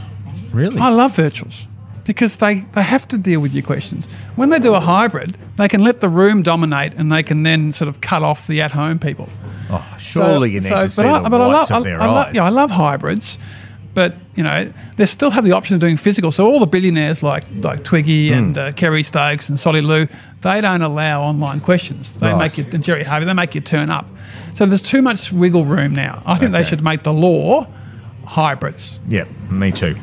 [0.53, 0.79] Really?
[0.79, 1.65] I love virtuals
[2.05, 4.07] because they, they have to deal with your questions.
[4.35, 7.73] When they do a hybrid, they can let the room dominate and they can then
[7.73, 9.29] sort of cut off the at home people.
[9.71, 12.07] oh, surely you need to see but the but whites I of their I, I
[12.09, 12.35] love, eyes.
[12.35, 13.39] yeah, I love hybrids,
[13.93, 16.31] but you know they still have the option of doing physical.
[16.31, 18.37] So all the billionaires like like Twiggy Hmm.
[18.37, 20.07] and uh, Kerry Stokes and Solly Lew,
[20.41, 22.13] they don't allow online questions.
[22.19, 22.37] They Right.
[22.37, 24.05] make you and Gerry Harvey, they make you turn up.
[24.53, 26.21] So there's too much wiggle room now.
[26.25, 27.67] I think they should make the law
[28.25, 28.99] hybrids.
[29.07, 29.95] yeah, me too.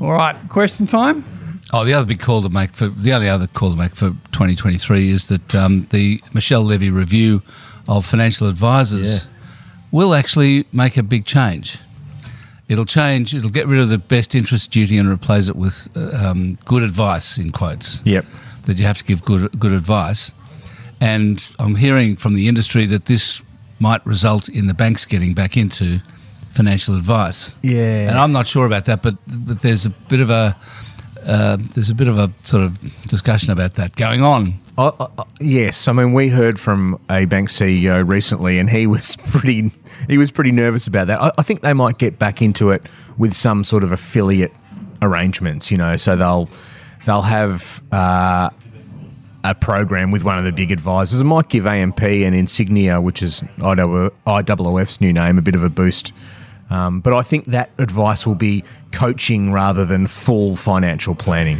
[0.00, 1.24] All right, question time.
[1.72, 4.10] Oh, the other big call to make for the only other call to make for
[4.32, 7.40] 2023 is that um, the Michelle Levy review
[7.88, 9.26] of financial advisors
[9.90, 11.78] will actually make a big change.
[12.72, 13.34] It'll change.
[13.34, 16.82] It'll get rid of the best interest duty and replace it with uh, um, good
[16.82, 18.02] advice in quotes.
[18.06, 18.24] Yep.
[18.64, 20.32] That you have to give good good advice,
[21.00, 23.42] and I'm hearing from the industry that this
[23.78, 26.00] might result in the banks getting back into
[26.52, 27.56] financial advice.
[27.62, 28.08] Yeah.
[28.08, 30.56] and I'm not sure about that, but but there's a bit of a
[31.26, 34.60] uh, there's a bit of a sort of discussion about that going on.
[34.78, 39.16] I, I- yes, I mean we heard from a bank CEO recently, and he was
[39.26, 39.70] pretty
[40.08, 41.20] he was pretty nervous about that.
[41.20, 42.82] I, I think they might get back into it
[43.18, 44.52] with some sort of affiliate
[45.00, 46.48] arrangements, you know, so they'll
[47.06, 48.50] they'll have uh,
[49.44, 51.20] a program with one of the big advisors.
[51.20, 55.62] It might give AMP and Insignia, which is IW IOOF's new name, a bit of
[55.64, 56.12] a boost.
[56.72, 61.58] Um, but I think that advice will be coaching rather than full financial planning.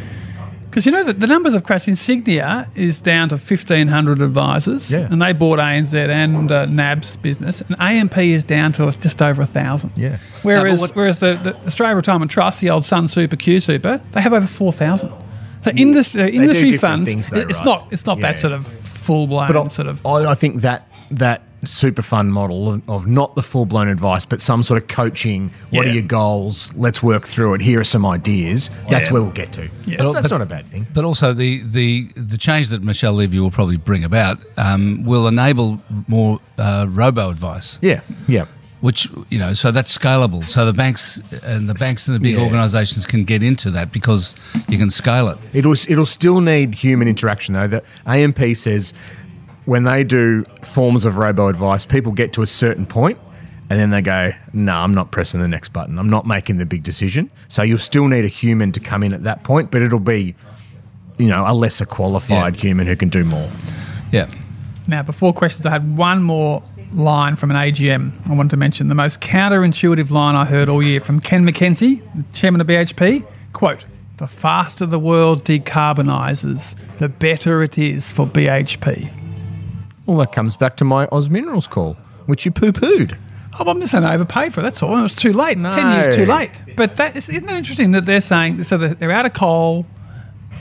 [0.65, 1.87] Because you know that the numbers have crashed.
[1.87, 5.07] Insignia is down to 1,500 advisors, Yeah.
[5.11, 9.43] and they bought ANZ and uh, NAB's business, and AMP is down to just over
[9.43, 9.93] a thousand.
[9.97, 10.17] Yeah.
[10.43, 14.23] Whereas, No, what- whereas the, the Australian Retirement Trust, the old Sunsuper, Q Super, they
[14.23, 15.13] have over 4,000.
[15.61, 17.65] So industry, uh, industry funds, though, it's right?
[17.67, 20.05] not it's not that sort of full blown But I, sort of.
[20.07, 24.25] I, I think that that super fun model of, of not the full blown advice,
[24.25, 25.51] but some sort of coaching.
[25.71, 26.75] What are your goals?
[26.75, 27.61] Let's work through it.
[27.61, 28.71] Here are some ideas.
[28.91, 29.13] That's Yeah.
[29.13, 29.63] where we'll get to.
[29.87, 29.99] Yeah.
[29.99, 30.87] That's, that's But- not a bad thing.
[30.93, 35.29] But also the, the, the change that Michelle Levy will probably bring about um, will
[35.29, 38.47] enable more uh, robo advice, Yeah, yeah.
[38.81, 40.45] which you know, so that's scalable.
[40.47, 42.43] So the banks and the banks and the big Yeah.
[42.45, 44.35] organisations can get into that because
[44.69, 45.39] you can scale it.
[45.53, 47.69] It'll it'll still need human interaction though.
[47.69, 48.93] The AMP says
[49.65, 53.19] when they do forms of robo advice, people get to a certain point
[53.71, 55.99] and then they go, "No, I'm not pressing the next button.
[55.99, 59.13] I'm not making the big decision." So you'll still need a human to come in
[59.15, 60.35] at that point, but it'll be
[61.19, 62.63] you know, a lesser qualified Yeah.
[62.63, 63.47] human who can do more.
[64.11, 64.27] Yeah.
[64.89, 66.63] Now, before questions, I had one more
[66.95, 68.89] line from an AGM I wanted to mention.
[68.89, 73.25] The most counterintuitive line I heard all year from Ken McKenzie, the chairman of BHP.
[73.53, 73.85] Quote,
[74.17, 79.09] the faster the world decarbonises, the better it is for BHP.
[80.07, 81.95] Well, that comes back to my Oz Minerals call,
[82.27, 83.17] which you poo-pooed.
[83.61, 84.63] Oh, I'm just saying they overpaid for it.
[84.65, 84.97] That's all.
[84.99, 85.55] It was too late.
[85.59, 86.51] Ten years too late.
[86.77, 89.87] But that is, isn't that interesting that they're saying so they're out of coal,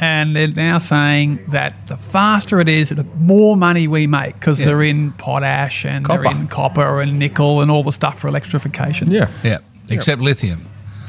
[0.01, 4.59] and they're now saying that the faster it is, the more money we make because
[4.59, 4.65] Yeah.
[4.67, 6.23] they're in potash and Copper.
[6.23, 9.09] they're in copper and nickel and all the stuff for electrification.
[9.09, 9.29] Yeah.
[9.43, 9.59] Yeah.
[9.89, 10.61] Except lithium.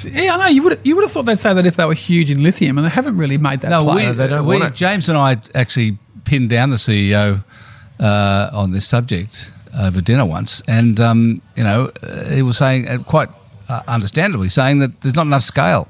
[0.05, 0.47] yeah, I know.
[0.47, 2.79] You would you would have thought they'd say that if they were huge in lithium,
[2.79, 3.71] and they haven't really made that.
[3.71, 4.07] No, play.
[4.09, 4.75] we, they don't we want.
[4.75, 7.45] James and I actually pinned down the CEO
[8.03, 12.88] uh, on this subject over dinner once, and um, you know uh, he was saying,
[12.88, 13.29] uh, quite
[13.69, 15.88] uh, understandably, saying that there's not enough scale.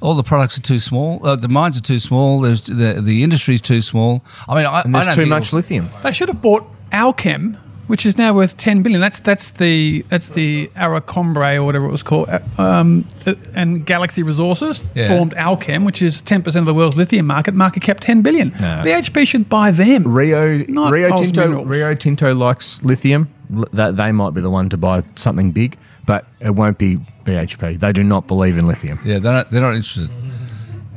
[0.00, 1.24] All the products are too small.
[1.24, 2.40] Uh, the mines are too small.
[2.40, 4.22] There's the the industry's too small.
[4.48, 5.88] I mean, I, And I there's don't too think much lithium.
[6.02, 7.56] They should have bought Allkem,
[7.90, 9.00] which is now worth ten billion.
[9.00, 13.84] That's that's the that's the Orocobre or whatever it was called, uh, um, uh, and
[13.84, 15.08] Galaxy Resources Yeah.
[15.08, 17.54] formed Allkem, which is ten percent of the world's lithium market.
[17.54, 18.52] Market cap ten billion.
[18.52, 20.04] BHP should buy them.
[20.06, 21.66] Rio Not Rio Tinto Minerals.
[21.66, 23.28] Rio Tinto likes lithium.
[23.72, 25.76] That they might be the one to buy something big,
[26.06, 27.80] but it won't be BHP.
[27.80, 29.00] They do not believe in lithium.
[29.04, 30.08] Yeah, they're not, they're not interested.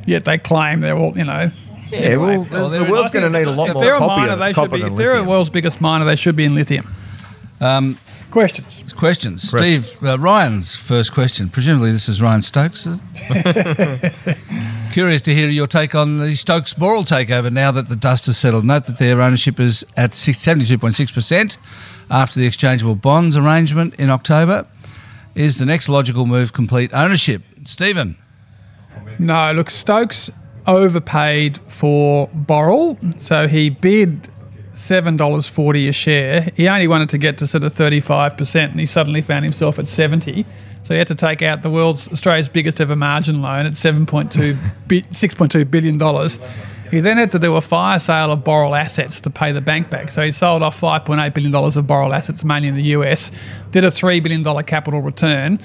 [0.05, 1.49] Yet they claim they're all you know.
[1.93, 4.21] Yeah, well, well, the world's going to need a lot if more they're a copper,
[4.21, 4.81] miner, they should be.
[4.81, 6.87] If they're the world's biggest miner, they should be in lithium.
[7.61, 7.97] Um,
[8.33, 8.93] Questions.
[8.93, 9.95] questions, Steve.
[10.03, 11.49] Uh, Ryan's first question.
[11.49, 12.87] Presumably, this is Ryan Stokes.
[14.91, 18.37] Curious to hear your take on the Stokes Boral takeover now that the dust has
[18.37, 18.65] settled.
[18.65, 21.57] Note that their ownership is at 72.6%
[22.09, 24.65] after the exchangeable bonds arrangement in October.
[25.35, 27.43] Is the next logical move complete ownership?
[27.65, 28.17] Stephen.
[29.19, 30.31] No, look, Stokes
[30.67, 34.29] overpaid for Boral, so he bid
[34.73, 36.41] seven dollars forty a share.
[36.55, 39.43] He only wanted to get to sort of thirty five percent, and he suddenly found
[39.43, 40.45] himself at seventy.
[40.83, 44.05] So he had to take out the world's Australia's biggest ever margin loan at seven
[44.05, 44.57] point two
[45.11, 46.39] six point two billion dollars.
[46.93, 49.89] He then had to do a fire sale of Boral assets to pay the bank
[49.89, 50.11] back.
[50.11, 53.31] So he sold off $5.8 billion of Boral assets, mainly in the US,
[53.71, 55.57] did a $3 billion capital return.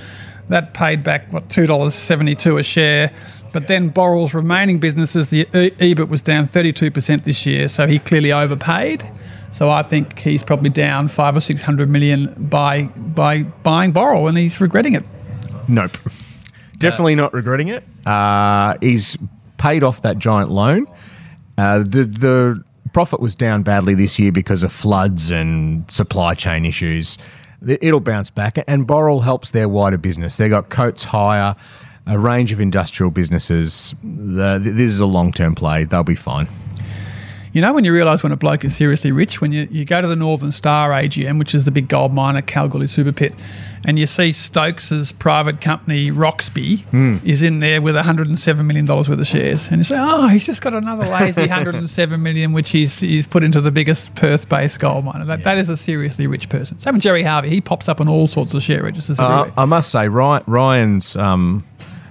[0.48, 3.10] That paid back, what, $2.72 a share.
[3.52, 8.32] But then Boral's remaining businesses, the EBIT was down 32% this year, so he clearly
[8.32, 9.04] overpaid.
[9.50, 14.28] So I think he's probably down five or six hundred million by by buying Boral,
[14.28, 15.04] and he's regretting it.
[15.66, 15.96] Nope.
[16.78, 17.82] Definitely not regretting it.
[18.06, 19.16] Uh, he's
[19.56, 20.86] paid off that giant loan.
[21.56, 26.64] Uh, the the profit was down badly this year because of floods and supply chain
[26.66, 27.16] issues.
[27.66, 30.36] It- It'll bounce back, and Boral helps their wider business.
[30.36, 31.56] They got Coates Hire,
[32.08, 33.94] a range of industrial businesses.
[34.02, 35.84] The, this is a long term play.
[35.84, 36.48] They'll be fine.
[37.52, 40.00] You know when you realise when a bloke is seriously rich, when you, you go
[40.00, 43.34] to the Northern Star AGM, which is the big gold mine at Kalgoorlie Super Pit,
[43.84, 46.84] and you see Stokes's private company Wroxby
[47.24, 49.68] is in there with $107 million worth of shares.
[49.68, 53.42] And you say, oh, he's just got another lazy 107 million, which he's, he's put
[53.42, 55.24] into the biggest Perth-based gold miner.
[55.24, 56.78] That, that is a seriously rich person.
[56.78, 57.48] Same with Gerry Harvey.
[57.48, 59.18] He pops up on all sorts of share registers.
[59.18, 59.50] Uh.
[59.56, 61.16] I must say, Ryan, Ryan's.
[61.16, 61.64] Um,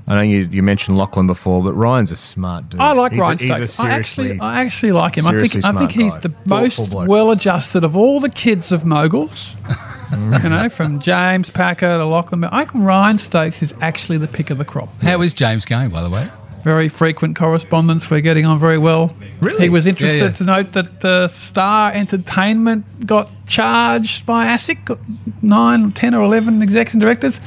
[0.10, 2.80] I know you, you mentioned Lachlan before, but Ryan's a smart dude.
[2.80, 3.80] I like He's a- Ryan he's a Stokes.
[3.82, 5.26] I actually, I actually like him.
[5.28, 6.20] I think, I think he's guy.
[6.22, 9.56] the most well-adjusted of all the kids of moguls.
[10.44, 12.46] you know, from James Packer to Lachlan.
[12.46, 14.88] I think Ryan Stokes is actually the pick of the crop.
[15.02, 16.26] How is James going, by the way?
[16.64, 18.10] Very frequent correspondence.
[18.10, 19.14] We're getting on very well.
[19.42, 19.64] Really?
[19.64, 20.32] He was interested Yeah, yeah.
[20.32, 25.00] to note that uh, Star Entertainment got charged by ASIC, got
[25.42, 27.42] nine, 10 or 11 execs and directors.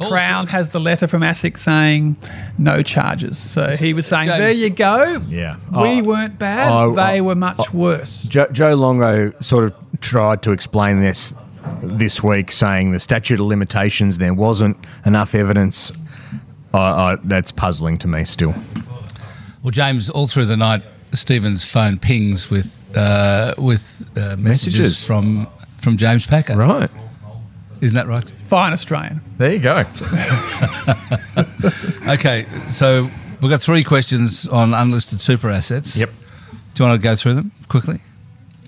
[0.00, 2.16] Crown has the letter from ASIC saying
[2.58, 3.38] no charges.
[3.38, 5.22] So he was saying, James- there you go.
[5.28, 5.56] Yeah.
[5.72, 6.70] We Oh, weren't bad.
[6.70, 8.22] oh, they oh, were much worse.
[8.24, 11.34] Joe, Joe Longo sort of tried to explain this
[11.82, 15.92] this week, saying the statute of limitations there wasn't enough evidence.
[16.74, 18.54] I I that's puzzling to me still.
[19.62, 20.82] Well, James, all through the night,
[21.12, 25.04] Stephen's phone pings with uh, with uh, messages, Messages.
[25.04, 25.46] from
[25.80, 26.56] from James Packer.
[26.56, 26.90] Right.
[27.80, 28.28] Isn't that right?
[28.28, 29.20] Fine Australian.
[29.38, 29.84] There you go.
[32.08, 33.08] Okay, so
[33.42, 35.96] we've got three questions on unlisted super assets.
[35.96, 36.08] Yep.
[36.74, 37.98] Do you want to go through them quickly?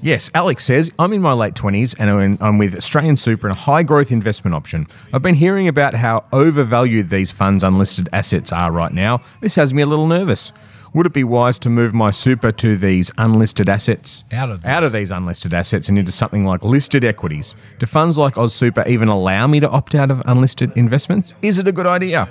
[0.02, 3.56] Yes, Alex says, I'm in my late 20s and I'm- I'm with Australian Super and
[3.56, 4.86] a high growth investment option.
[5.12, 9.20] I've been hearing about how overvalued these funds' unlisted assets are right now.
[9.40, 10.52] This has me a little nervous.
[10.94, 14.24] Would it be wise to move my super to these unlisted assets?
[14.33, 17.55] Out of out of these unlisted assets and into something like listed equities?
[17.79, 21.35] Do funds like Oz Super even allow me to opt out of unlisted investments?
[21.42, 22.29] Is it a good idea?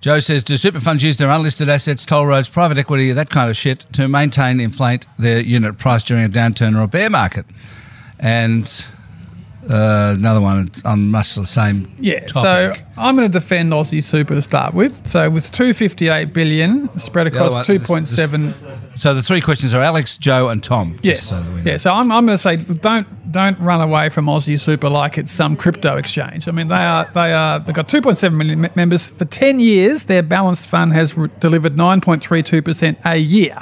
[0.00, 3.48] Joe says, do super funds use their unlisted assets, toll roads, private equity, that kind
[3.48, 7.46] of shit to maintain, inflate their unit price during a downturn or a bear market?
[8.18, 8.84] And
[9.70, 12.32] uh, another one on much the same Yeah, topic.
[12.32, 15.06] so I'm going to defend Aussie Super to start with.
[15.06, 18.98] So with 258 billion spread across one- 2.7.
[18.98, 20.98] So the three questions are Alex, Joe, and Tom.
[21.02, 21.28] Yes.
[21.28, 21.70] so that we know.
[21.70, 21.76] yeah.
[21.78, 25.32] So I'm, I'm going to say don't don't run away from Aussie Super like it's
[25.32, 26.46] some crypto exchange.
[26.48, 30.04] I mean they are they are they've got 2.7 million members for 10 years.
[30.04, 33.56] Their balanced fund has re- delivered 9.32 percent a year.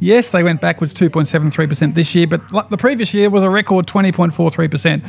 [0.00, 3.86] Yes, they went backwards 2.73 percent this year, but the previous year was a record
[3.86, 5.04] 20.43 percent.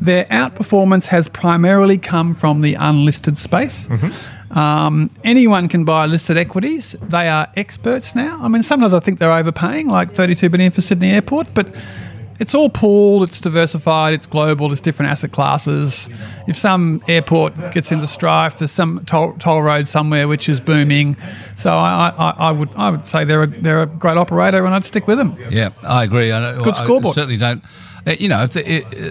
[0.00, 3.88] Their outperformance has primarily come from the unlisted space.
[4.56, 6.92] Um, anyone can buy listed equities.
[7.02, 8.38] They are experts now.
[8.40, 11.74] I mean, sometimes I think they're overpaying, like 32 billion for Sydney Airport, but
[12.38, 16.08] it's all pooled, it's diversified, it's global, it's different asset classes.
[16.46, 21.16] If some airport gets into strife, there's some toll, toll road somewhere which is booming.
[21.56, 24.74] So I, I, I would I would say they're a, they're a great operator, and
[24.74, 25.36] I'd stick with them.
[25.50, 26.30] Yeah, I agree.
[26.32, 27.14] I, Good I scoreboard.
[27.14, 27.62] certainly don't.
[28.06, 28.62] uh, You know, if the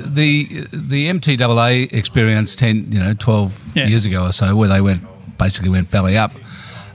[0.05, 3.87] the the MTAA experience ten, you know, twelve Yeah.
[3.87, 5.01] years ago or so, where they went
[5.37, 6.31] basically went belly up,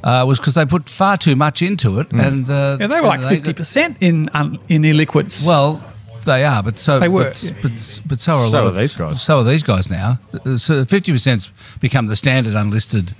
[0.03, 2.81] uh, was because they put far too much into it, and uh, Mm.
[2.81, 5.47] Yeah, they were like 50% in un, in illiquids.
[5.47, 5.81] Well,
[6.25, 7.51] they are, but so They were, but, yeah.
[7.63, 9.23] but, but so are a So lot are of these guys.
[9.23, 10.19] So are these guys now.
[10.57, 13.15] So fifty percent's become the standard unlisted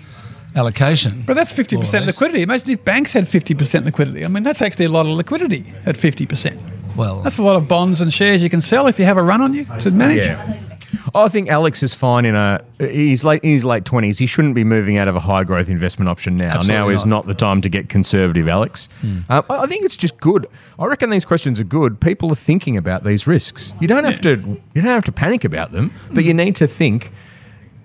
[0.55, 1.23] allocation.
[1.27, 2.43] But that's fifty percent liquidity.
[2.43, 4.25] Imagine if banks had fifty percent liquidity.
[4.25, 6.61] I mean, that's actually a lot of liquidity at fifty percent.
[6.95, 9.23] Well, That's a lot of bonds and shares you can sell if you have a
[9.23, 10.27] run on you to manage.
[10.27, 10.59] Yeah.
[11.15, 12.65] I think Alex is fine in a.
[12.79, 14.19] He's late in his late twenties.
[14.19, 16.55] He shouldn't be moving out of a high growth investment option now.
[16.57, 17.25] Absolutely now is not.
[17.25, 18.89] not the time to get conservative, Alex.
[19.03, 20.47] Um, I I think it's just good.
[20.79, 22.01] I reckon these questions are good.
[22.01, 23.73] People are thinking about these risks.
[23.81, 24.37] You don't have to.
[24.75, 27.13] You don't have to panic about them, but you need to think.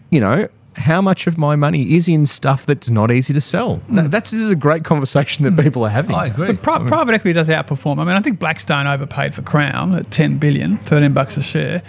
[0.09, 0.47] You know.
[0.77, 3.77] How much of my money is in stuff that's not easy to sell?
[3.77, 3.95] Hmm.
[3.95, 6.15] That, that's this is a great conversation that people are having.
[6.15, 6.47] I agree.
[6.47, 7.99] But pri- private equity does outperform.
[7.99, 11.81] I mean, I think Blackstone overpaid for Crown at 10 billion, 13 bucks a share,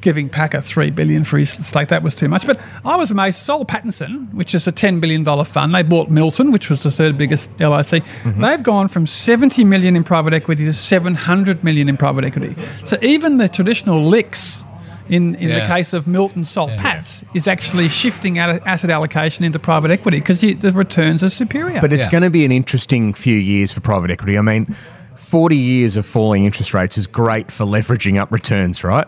[0.00, 1.88] giving Packer 3 billion for his stake.
[1.88, 2.46] That was too much.
[2.46, 3.38] But I was amazed.
[3.38, 5.74] Soul Pattinson, which is a $10 billion fund.
[5.74, 7.68] They bought Milton, which was the third biggest LIC.
[8.04, 8.40] Mm-hmm.
[8.40, 12.52] They've gone from 70 million in private equity to 700 million in private equity.
[12.84, 14.64] So even the traditional LICs
[15.08, 19.58] in, in the case of Milton Soul Patts is actually shifting out asset allocation into
[19.58, 21.80] private equity because the returns are superior.
[21.80, 22.12] But it's Yeah.
[22.12, 24.36] going to be an interesting few years for private equity.
[24.38, 24.74] I mean,
[25.14, 29.06] 40 years of falling interest rates is great for leveraging up returns, right?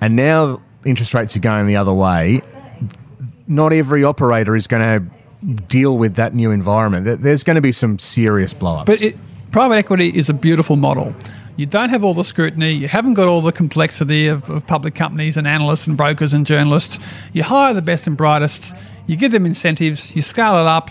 [0.00, 2.42] And now interest rates are going the other way.
[3.48, 5.06] Not every operator is going to
[5.68, 7.22] deal with that new environment.
[7.22, 8.86] There's going to be some serious blow-ups.
[8.86, 9.16] But it,
[9.52, 11.14] private equity is a beautiful model.
[11.56, 12.72] You don't have all the scrutiny.
[12.72, 16.46] You haven't got all the complexity of, of public companies and analysts and brokers and
[16.46, 17.28] journalists.
[17.32, 18.76] You hire the best and brightest.
[19.06, 20.14] You give them incentives.
[20.14, 20.90] You scale it up,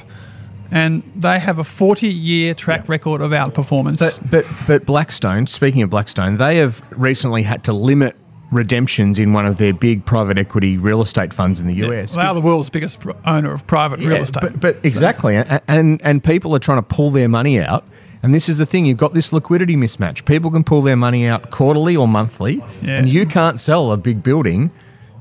[0.72, 4.00] and they have a 40-year track record of outperformance.
[4.00, 8.16] But, but but Blackstone, speaking of Blackstone, they have recently had to limit
[8.52, 12.16] redemptions in one of their big private equity real estate funds in the US.
[12.16, 14.42] they are the world's biggest owner of private real estate.
[14.42, 17.86] But, but exactly, and, and and people are trying to pull their money out.
[18.26, 20.26] And this is the thing: you've got this liquidity mismatch.
[20.26, 22.98] People can pull their money out quarterly or monthly, Yeah.
[22.98, 24.72] and you can't sell a big building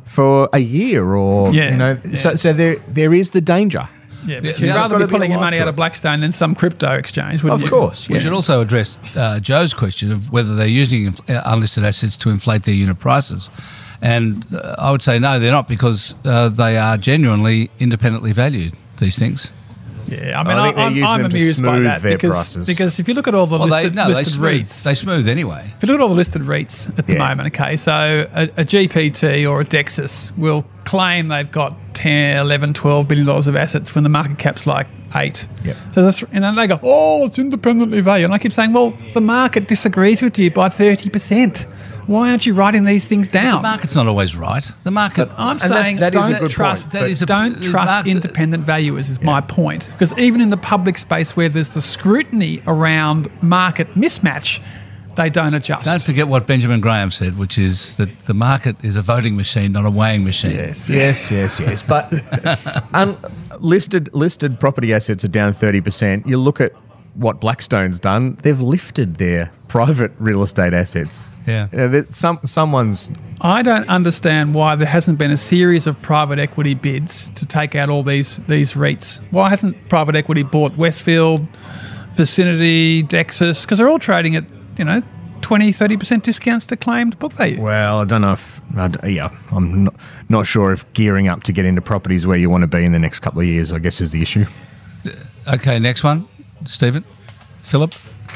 [0.04, 1.98] for a year or Yeah, you know.
[2.14, 2.36] So, yeah.
[2.36, 3.88] so there there is the danger.
[4.26, 6.54] yeah, but you'd rather gotta be be pulling your money out of Blackstone than some
[6.54, 7.76] crypto exchange, wouldn't Of you?
[7.76, 11.84] course, We should also address uh, Joe's question of whether they're using inf- uh, unlisted
[11.84, 13.50] assets to inflate their unit prices.
[14.00, 18.72] And uh, I would say no, they're not because uh, they are genuinely independently valued,
[18.98, 19.52] these things.
[20.08, 21.68] Yeah, I oh, mean, I I think they're am using I'm them to amused by
[21.68, 22.66] smooth that their because, prices.
[22.66, 24.84] because if you look at all the Well, listed, they, no, they listed smooth, REITs,
[24.84, 25.72] they smooth anyway.
[25.76, 27.28] If you look at all the listed REITs at the Yeah.
[27.28, 27.92] moment, okay, so
[28.34, 33.46] a, a GPT or a Dexus will claim they've got 10, 11, 12 billion dollars
[33.46, 34.86] of assets when the market cap's like
[35.16, 35.46] eight.
[35.64, 35.76] Yep.
[35.92, 38.26] So that's, and then they go, oh, it's independently valued.
[38.26, 41.93] And I keep saying, well, the market disagrees with you by 30%.
[42.06, 43.62] Why aren't you writing these things down?
[43.62, 44.68] The market's not always right.
[44.84, 45.28] The market.
[45.38, 47.90] I'm saying that is a don't good trust point, That but- is a- don't trust
[47.92, 51.80] market- independent valuers is my point because even in the public space where there's the
[51.80, 54.60] scrutiny around market mismatch,
[55.16, 55.84] they don't adjust.
[55.84, 59.70] Don't forget what Benjamin Graham said, which is that the market is a voting machine,
[59.70, 60.50] not a weighing machine.
[60.50, 60.90] yes.
[60.90, 61.82] Yes, yes, yes.
[61.82, 62.12] But
[62.94, 63.16] un-
[63.60, 66.26] listed listed property assets are down thirty percent.
[66.26, 66.72] You look at
[67.14, 71.30] what Blackstone's done; they've lifted their private real estate assets.
[71.46, 71.68] Yeah.
[71.72, 73.10] You know, some someone's
[73.40, 77.74] I don't understand why there hasn't been a series of private equity bids to take
[77.74, 79.22] out all these these REITs.
[79.32, 81.48] Why hasn't private equity bought Westfield,
[82.14, 83.62] Vicinity, Dexus?
[83.62, 84.44] Because they're all trading at
[84.78, 85.02] you know
[85.42, 87.60] 20, 30 percent discounts to claimed book value.
[87.60, 88.00] well.
[88.00, 89.28] I don't know if I d yeah.
[89.50, 89.94] I'm not,
[90.28, 92.92] not sure if gearing up to get into properties where you want to be in
[92.92, 93.72] the next couple of years.
[93.72, 94.46] I guess is the issue.
[95.46, 96.26] Okay, next one,
[96.66, 97.04] Stephen,
[97.62, 97.94] Philip.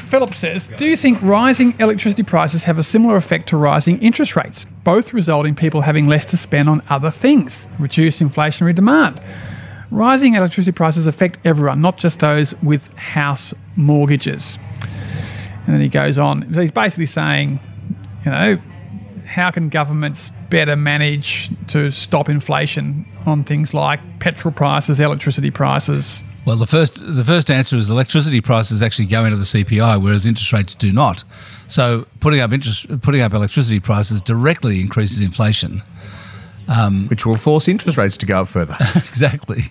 [0.09, 4.35] Philip says, Do you think rising electricity prices have a similar effect to rising interest
[4.35, 4.65] rates?
[4.83, 9.21] Both result in people having less to spend on other things, reduce inflationary demand.
[9.91, 14.57] Rising electricity prices affect everyone, not just those with house mortgages.
[15.65, 16.53] And then he goes on.
[16.53, 17.59] He's basically saying,
[18.25, 18.59] you know,
[19.25, 26.23] how can governments better manage to stop inflation on things like petrol prices, electricity prices?
[26.45, 30.25] Well, the first the first answer is electricity prices actually go into the CPI, whereas
[30.25, 31.23] interest rates do not.
[31.67, 35.83] So putting up interest, putting up electricity prices directly increases inflation.
[37.07, 38.75] Which will force interest rates to go up further.
[38.95, 39.61] exactly.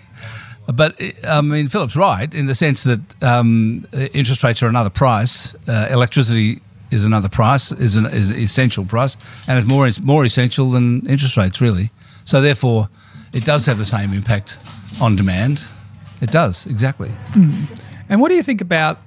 [0.72, 5.54] But I mean, Philip's right in the sense that um, interest rates are another price,
[5.66, 6.60] uh, electricity
[6.90, 9.16] is another price, is an is essential price,
[9.46, 11.90] and it's more more essential than interest rates, really.
[12.24, 12.88] So therefore,
[13.32, 14.58] it does have the same impact
[15.00, 15.64] on demand.
[16.20, 17.10] It does exactly.
[18.08, 18.98] And what do you think about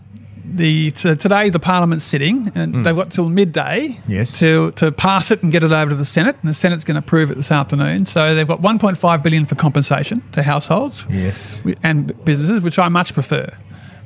[0.43, 4.39] the so today the Parliament's sitting and they've got till midday Yes.
[4.39, 6.95] to to pass it and get it over to the Senate and the Senate's going
[6.95, 8.05] to approve it this afternoon.
[8.05, 11.62] So they've got 1.5 billion for compensation to households Yes.
[11.84, 13.53] and businesses, which I much prefer.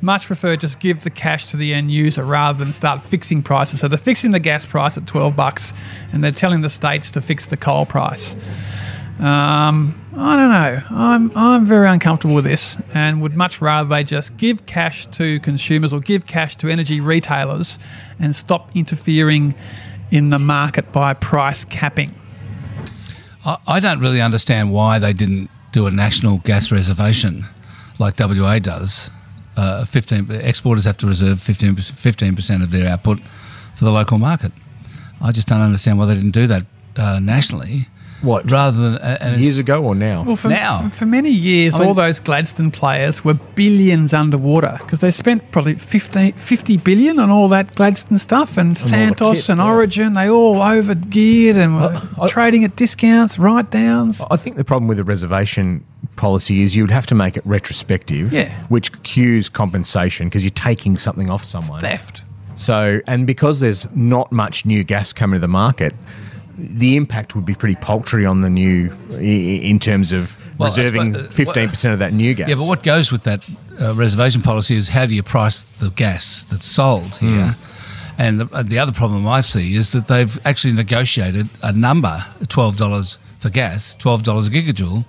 [0.02, 3.80] Much prefer just give the cash to the end user rather than start fixing prices.
[3.80, 5.74] So they're fixing the gas price at 12 bucks
[6.14, 8.36] and they're telling the states to fix the coal price.
[9.20, 10.82] Um, I don't know.
[10.98, 15.42] I'm I'm very uncomfortable with this, and would much rather they just give cash to
[15.42, 17.78] consumers or give cash to energy retailers,
[18.18, 19.56] and stop interfering
[20.12, 22.12] in the market by price capping.
[23.46, 27.44] I, I don't really understand why they didn't do a national gas reservation
[28.00, 29.12] like WA does.
[29.58, 33.20] Uh, 15 exporters have to reserve 15 percent of their output
[33.76, 34.54] for the local market.
[35.22, 36.64] I just don't understand why they didn't do that
[36.98, 37.88] uh, nationally.
[38.26, 38.50] What?
[38.52, 40.24] rather than and it's- Years ago or now?
[40.24, 40.80] Well, for, Now.
[40.80, 45.12] for, for many years, I mean- all those Gladstone players were billions underwater because they
[45.12, 49.50] spent probably 50, 50 billion on all that Gladstone stuff and, all the Santos kit,
[49.50, 49.66] and yeah.
[49.72, 50.14] Origin.
[50.14, 54.22] They all over geared and were I- trading at discounts, write downs.
[54.32, 55.84] I think the problem with the reservation
[56.16, 58.50] policy is you would have to make it retrospective, Yeah.
[58.70, 61.80] which cues compensation because you're taking something off someone.
[61.82, 62.24] Theft.
[62.56, 65.94] So, and because there's not much new gas coming to the market,
[66.58, 71.24] the impact would be pretty paltry on the new in terms of Well, reserving uh,
[71.24, 72.48] fifteen percent of that new gas.
[72.50, 73.48] Yeah, but what goes with that
[73.82, 77.56] uh, reservation policy is how do you price the gas that's sold here?
[78.18, 82.24] And the, uh, the other problem I see is that they've actually negotiated a number,
[82.48, 85.06] twelve dollars for gas, twelve dollars a gigajoule,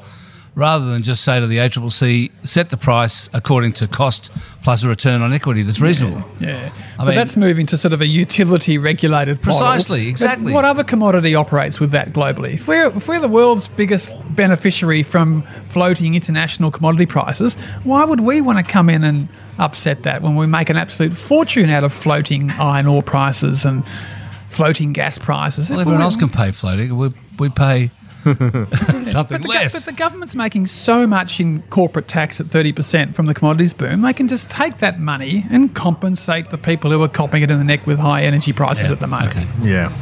[0.56, 4.32] rather than just say to the ACCC, set the price according to cost
[4.64, 6.24] plus a return on equity that's reasonable.
[6.40, 9.60] Yeah, I but mean- that's moving to sort of a utility regulated model.
[9.60, 10.52] Precisely, But exactly.
[10.54, 12.54] What other commodity operates with that globally?
[12.54, 17.54] If we're if we're the world's biggest beneficiary from floating international commodity prices,
[17.84, 19.28] why would we want to come in and
[19.58, 23.86] upset that when we make an absolute fortune out of floating iron ore prices and
[23.86, 25.68] floating gas prices?
[25.68, 26.96] Well, everyone else can pay floating.
[26.96, 27.90] We, we pay
[29.04, 29.72] something But the, go- less.
[29.72, 34.02] but the government's making so much in corporate tax at 30% from the commodities boom,
[34.02, 37.58] they can just take that money and compensate the people who are copping it in
[37.58, 39.36] the neck with high energy prices at the moment.
[39.36, 39.46] Okay.
[39.62, 39.92] Yeah.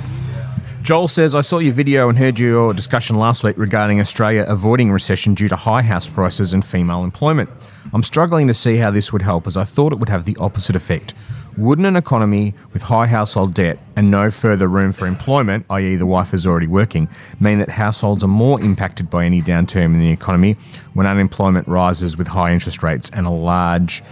[0.82, 4.92] Joel says, I saw your video and heard your discussion last week regarding Australia avoiding
[4.92, 7.48] recession due to high house prices and female employment.
[7.94, 10.36] I'm struggling to see how this would help as I thought it would have the
[10.38, 11.14] opposite effect.
[11.56, 16.06] Wouldn't an economy with high household debt and no further room for employment, i.e., the
[16.06, 17.08] wife is already working,
[17.40, 20.56] mean that households are more impacted by any downturn in the economy
[20.94, 24.02] when unemployment rises with high interest rates and a large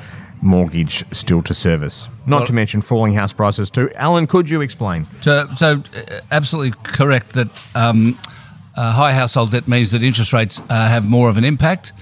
[0.41, 2.09] mortgage still to service?
[2.27, 3.91] Not to mention falling house prices too.
[3.95, 5.07] Alan, could you explain?
[5.21, 8.19] So, so uh, absolutely correct that um,
[8.77, 11.93] uh, high household debt means that interest rates uh, have more of an impact.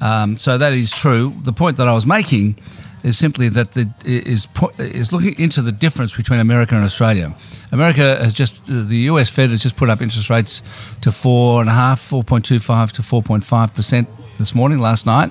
[0.00, 1.34] Um, so that is true.
[1.42, 2.58] The point that I was making
[3.06, 4.48] is simply that the is
[4.78, 7.32] is looking into the difference between America and Australia.
[7.70, 9.30] America has just uh, the U.S.
[9.30, 10.60] Fed has just put up interest rates
[11.02, 14.54] to four and a half, four point two five to four point five percent this
[14.56, 15.30] morning, last night.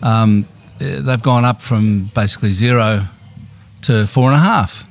[0.00, 0.46] Um,
[0.80, 3.08] uh, they've gone up from basically zero
[3.82, 4.88] to four and a half.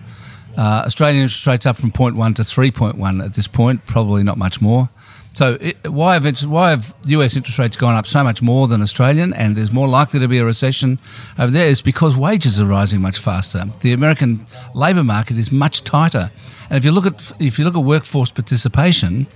[0.58, 4.62] Uh, Australian interest rates up from 0.1 to 3.1 at this point, probably not much
[4.62, 4.90] more.
[5.34, 8.82] So it, why have why have US interest rates gone up so much more than
[8.82, 11.00] Australian, and there's more likely to be a recession
[11.40, 11.68] over there?
[11.68, 13.64] Is because wages are rising much faster.
[13.80, 16.32] The American labour market is much tighter,
[16.70, 19.28] and if you look at if you look at workforce participation,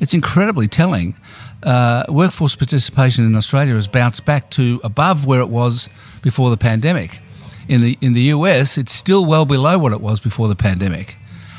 [0.00, 1.14] it's incredibly telling.
[1.62, 5.88] Uh, workforce participation in Australia has bounced back to above where it was
[6.22, 7.20] before the pandemic.
[7.68, 11.16] In the in the US, it's still well below what it was before the pandemic.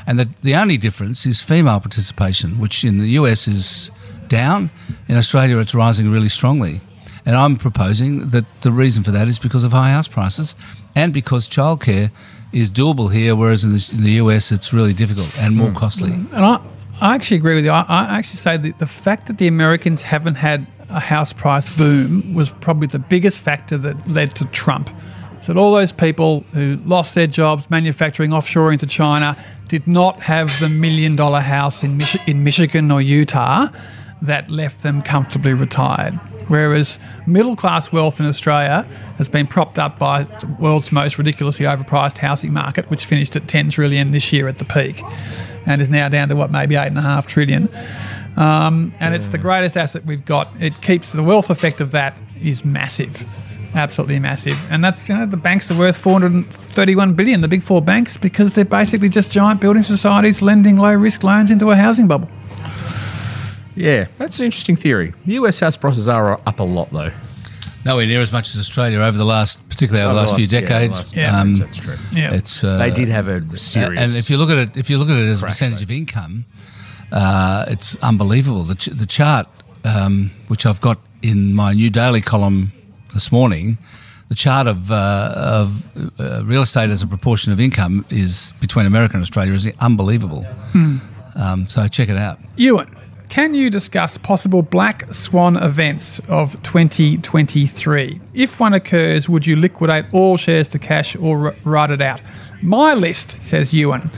[0.07, 3.91] And the, the only difference is female participation, which in the US is
[4.29, 4.71] down.
[5.07, 6.81] In Australia, it's rising really strongly.
[7.25, 10.55] And I'm proposing that the reason for that is because of high house prices
[10.95, 12.09] and because childcare
[12.53, 15.75] is doable here, whereas in the, in the US, it's really difficult and more hmm.
[15.75, 16.11] costly.
[16.11, 16.33] Mm.
[16.33, 16.61] And I,
[17.01, 17.71] I actually agree with you.
[17.71, 21.69] I, I actually say that the fact that the Americans haven't had a house price
[21.75, 24.89] boom was probably the biggest factor that led to Trump.
[25.41, 30.59] So all those people who lost their jobs, manufacturing, offshoring to China, did not have
[30.59, 33.67] the million dollar house in, in Michigan or Utah
[34.21, 36.15] that left them comfortably retired.
[36.47, 41.65] Whereas middle class wealth in Australia has been propped up by the world's most ridiculously
[41.65, 45.01] overpriced housing market, which finished at 10 trillion this year at the peak
[45.65, 47.69] and is now down to what, maybe 8.5 trillion.
[48.37, 50.53] Um, and it's the greatest asset we've got.
[50.61, 53.25] It keeps the wealth effect of that is massive
[53.77, 54.57] absolutely massive.
[54.71, 58.53] And that's you know the banks are worth 431 billion, the big four banks, because
[58.53, 62.29] they're basically just giant building societies lending low risk loans into a housing bubble.
[63.75, 65.13] Yeah, that's an interesting theory.
[65.25, 67.11] US house prices are up a lot though.
[67.85, 70.59] Nowhere near as much as Australia over the last, particularly over the last, few yeah,
[70.61, 70.97] decades.
[70.97, 71.31] last Yeah.
[71.31, 71.95] decades, that's true.
[72.11, 72.33] Yeah.
[72.33, 74.01] It's uh, They did have a serious.
[74.01, 75.83] And if you look at it, if you look at it as a percentage though.
[75.83, 76.45] of income,
[77.11, 78.63] uh, it's unbelievable.
[78.63, 79.47] The, ch- the chart,
[79.85, 82.73] um, which I've got in my new daily column
[83.13, 83.77] this morning,
[84.29, 88.85] the chart of, uh, of uh, real estate as a proportion of income is between
[88.85, 90.45] America and Australia is unbelievable.
[91.35, 92.39] Um, so check it out.
[92.55, 92.93] Ewan,
[93.29, 98.19] can you discuss possible black swan events of 2023?
[98.33, 102.21] If one occurs, would you liquidate all shares to cash or r- write it out?
[102.61, 104.09] My list, says Ewan.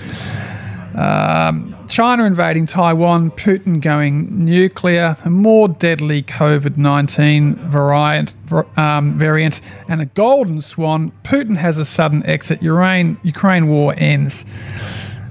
[0.95, 8.35] Um, China invading Taiwan, Putin going nuclear, a more deadly COVID 19 variant,
[8.77, 11.11] um, variant, and a golden swan.
[11.23, 12.61] Putin has a sudden exit.
[12.61, 14.45] Ukraine, Ukraine war ends.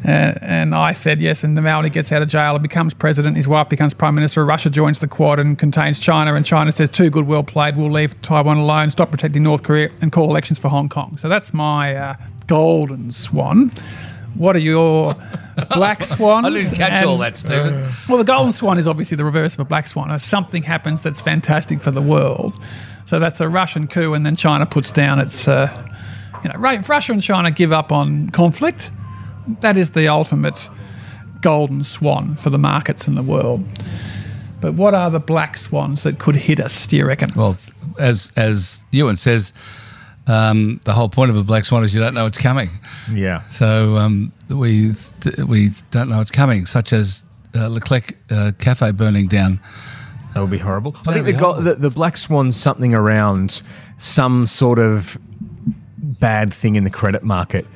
[0.04, 3.36] Uh, and I said yes, and Navalny gets out of jail and becomes president.
[3.36, 4.44] His wife becomes prime minister.
[4.44, 7.76] Russia joins the Quad and contains China, and China says, "Too good, well played.
[7.76, 11.28] We'll leave Taiwan alone, stop protecting North Korea, and call elections for Hong Kong." So
[11.28, 12.14] that's my uh,
[12.46, 13.70] golden swan.
[14.38, 15.16] What are your
[15.74, 16.46] black swans?
[16.46, 17.90] I didn't catch and- all that, Stephen.
[18.08, 20.10] well, the golden swan is obviously the reverse of a black swan.
[20.10, 22.54] If something happens that's fantastic for the world,
[23.04, 25.66] so that's a Russian coup, and then China puts down its, uh,
[26.44, 26.78] you know, right?
[26.78, 28.92] If Russia and China give up on conflict,
[29.60, 30.68] that is the ultimate
[31.40, 33.64] golden swan for the markets in the world.
[34.60, 36.86] But what are the black swans that could hit us?
[36.86, 37.30] Do you reckon?
[37.36, 37.56] Well,
[37.98, 39.52] as as Ewan says,
[40.28, 42.68] um, the whole point of a black swan is you don't know it's coming.
[43.12, 44.92] yeah, So um, we
[45.46, 47.22] we don't know it's coming, such as
[47.56, 49.58] uh, Leclerc uh, Cafe burning down.
[50.34, 50.94] that would be horrible.
[51.00, 53.62] I That'd think the, be go- the the black swan's something around
[53.96, 55.16] some sort of
[55.96, 57.66] bad thing in the credit market.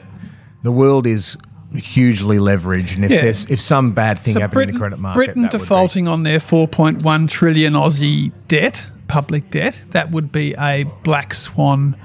[0.63, 1.37] The world is
[1.75, 3.23] hugely leveraged, and if Yeah.
[3.23, 5.63] there's if some bad thing So happened in the credit market, Britain that would be-
[5.65, 11.97] defaulting on their 4.1 trillion Aussie debt, public debt, that would be a black swan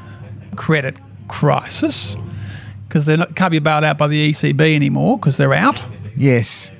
[0.57, 0.97] credit
[1.27, 2.17] crisis
[2.87, 5.83] because they can't be bailed out by the ECB anymore because they're out.
[6.15, 6.71] Yes.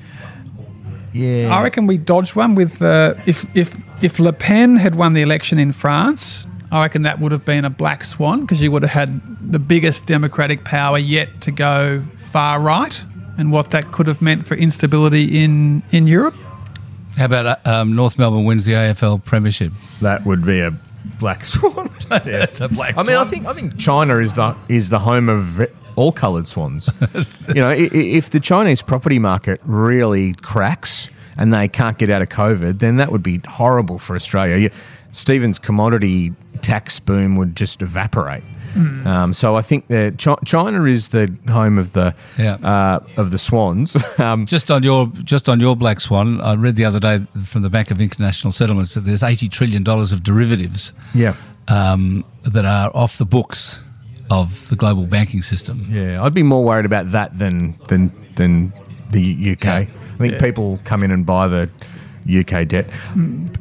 [1.14, 1.56] Yeah.
[1.56, 5.22] I reckon we dodged one with uh, if if if Le Pen had won the
[5.22, 6.48] election in France.
[6.70, 9.22] I reckon that would have been a black swan because you would have had
[9.52, 13.02] the biggest democratic power yet to go far right,
[13.38, 16.36] and what that could have meant for instability in in Europe.
[17.18, 19.72] How about uh, um, North Melbourne wins the AFL Premiership?
[20.02, 20.72] That would be a
[21.20, 21.90] black swan.
[22.26, 23.28] yes, a black I mean, I swan.
[23.30, 25.62] think I think China is the is the home of
[25.96, 26.90] all coloured swans.
[27.48, 27.90] you know, i- i-
[28.20, 32.98] if the Chinese property market really cracks and they can't get out of COVID, then
[32.98, 34.58] that would be horrible for Australia.
[34.58, 34.70] You,
[35.12, 38.44] Stephen's commodity tax boom would just evaporate.
[38.74, 39.08] Hmm.
[39.08, 42.56] Um, so I think that Chi- China is the home of the Yeah.
[42.56, 43.96] uh, of the swans.
[44.20, 47.62] um, Just on your just on your black swan, I read the other day from
[47.62, 51.36] the Bank of International Settlements that there's eighty trillion dollars of derivatives yeah,
[51.70, 53.82] um, that are off the books
[54.30, 55.88] of the global banking system.
[55.90, 56.22] yeah.
[56.22, 58.74] I'd be more worried about that than than than
[59.12, 59.64] the UK.
[59.66, 59.86] Yeah.
[60.20, 61.70] I think people come in and buy the
[62.28, 62.88] UK debt.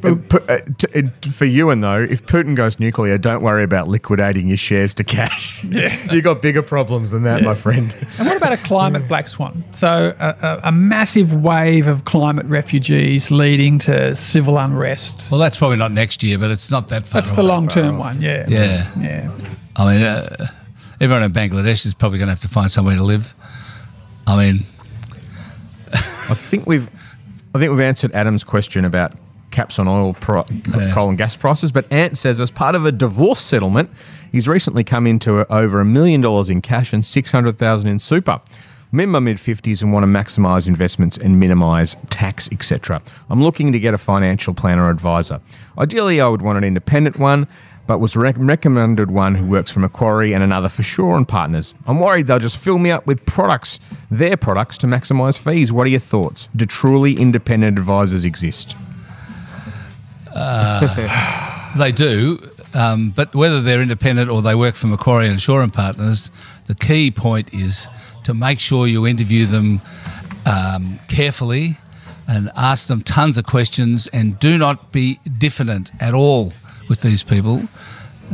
[0.02, 3.88] Uh, pu- uh, t- uh, For Ewan, though, if Putin goes nuclear, don't worry about
[3.88, 5.62] liquidating your shares to cash.
[6.10, 7.94] You've got bigger problems than that, my friend.
[8.18, 9.62] And what about a climate black swan?
[9.72, 15.30] So, a, a, a massive wave of climate refugees leading to civil unrest.
[15.30, 17.20] Well, that's probably not next year, but it's not that far.
[17.20, 18.46] That's the long term one, yeah.
[18.48, 18.90] Yeah.
[18.98, 19.30] Yeah.
[19.76, 20.46] I mean, uh,
[21.00, 23.32] everyone in Bangladesh is probably going to have to find somewhere to live.
[24.26, 24.64] I mean,
[26.28, 26.88] I think we've,
[27.54, 29.12] I think we've answered Adam's question about
[29.50, 30.44] caps on oil, pro-
[30.76, 30.92] Yeah.
[30.92, 31.72] coal, and gas prices.
[31.72, 33.90] But Ant says, as part of a divorce settlement,
[34.32, 37.98] he's recently come into over a million dollars in cash and six hundred thousand in
[37.98, 38.40] super.
[38.92, 43.02] I'm in my mid fifties and want to maximise investments and minimise tax, etc.
[43.30, 45.40] I'm looking to get a financial planner or advisor.
[45.78, 47.46] Ideally, I would want an independent one.
[47.86, 51.74] But was rec- recommended one who works for Macquarie and another for Shaw and Partners.
[51.86, 53.78] I'm worried they'll just fill me up with products,
[54.10, 55.72] their products, to maximise fees.
[55.72, 56.48] What are your thoughts?
[56.56, 58.76] Do truly independent advisors exist?
[61.78, 62.38] they do,
[62.74, 66.30] um, but whether they're independent or they work for Macquarie and Shaw and Partners,
[66.66, 67.88] the key point is
[68.24, 69.80] to make sure you interview them
[70.44, 71.78] um, carefully
[72.28, 76.52] and ask them tons of questions and do not be diffident at all
[76.88, 77.62] with these people.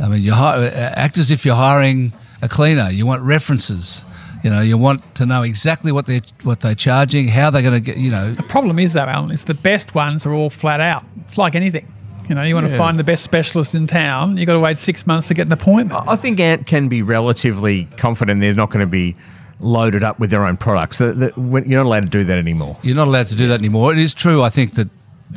[0.01, 2.89] I mean, you hire, act as if you're hiring a cleaner.
[2.89, 4.03] You want references.
[4.43, 7.75] You know, you want to know exactly what they're what they're charging, how they're going
[7.75, 7.97] to get.
[7.97, 11.03] You know, The problem is, though, Alan, is the best ones are all flat out.
[11.21, 11.87] It's like anything.
[12.27, 14.77] You know, you want to find the best specialist in town, you've got to wait
[14.77, 16.07] six months to get an appointment.
[16.07, 19.15] I think Ant can be relatively confident they're not going to be
[19.59, 20.97] loaded up with their own products.
[20.99, 22.77] That- that- when- You're not allowed to do that anymore.
[22.81, 23.91] You're not allowed to do that anymore.
[23.91, 24.87] It is true, I think, that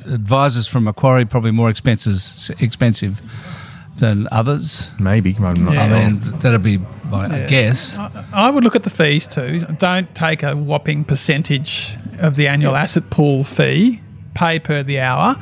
[0.07, 3.20] advisors from Macquarie probably more expenses, expensive
[3.99, 4.90] than others.
[4.99, 5.34] Maybe.
[5.38, 5.84] I'm not Yeah.
[5.84, 6.78] I mean, that'd be
[7.11, 7.99] my guess.
[8.32, 9.61] I would look at the fees too.
[9.78, 14.01] Don't take a whopping percentage of the annual asset pool fee,
[14.34, 15.36] pay per the hour,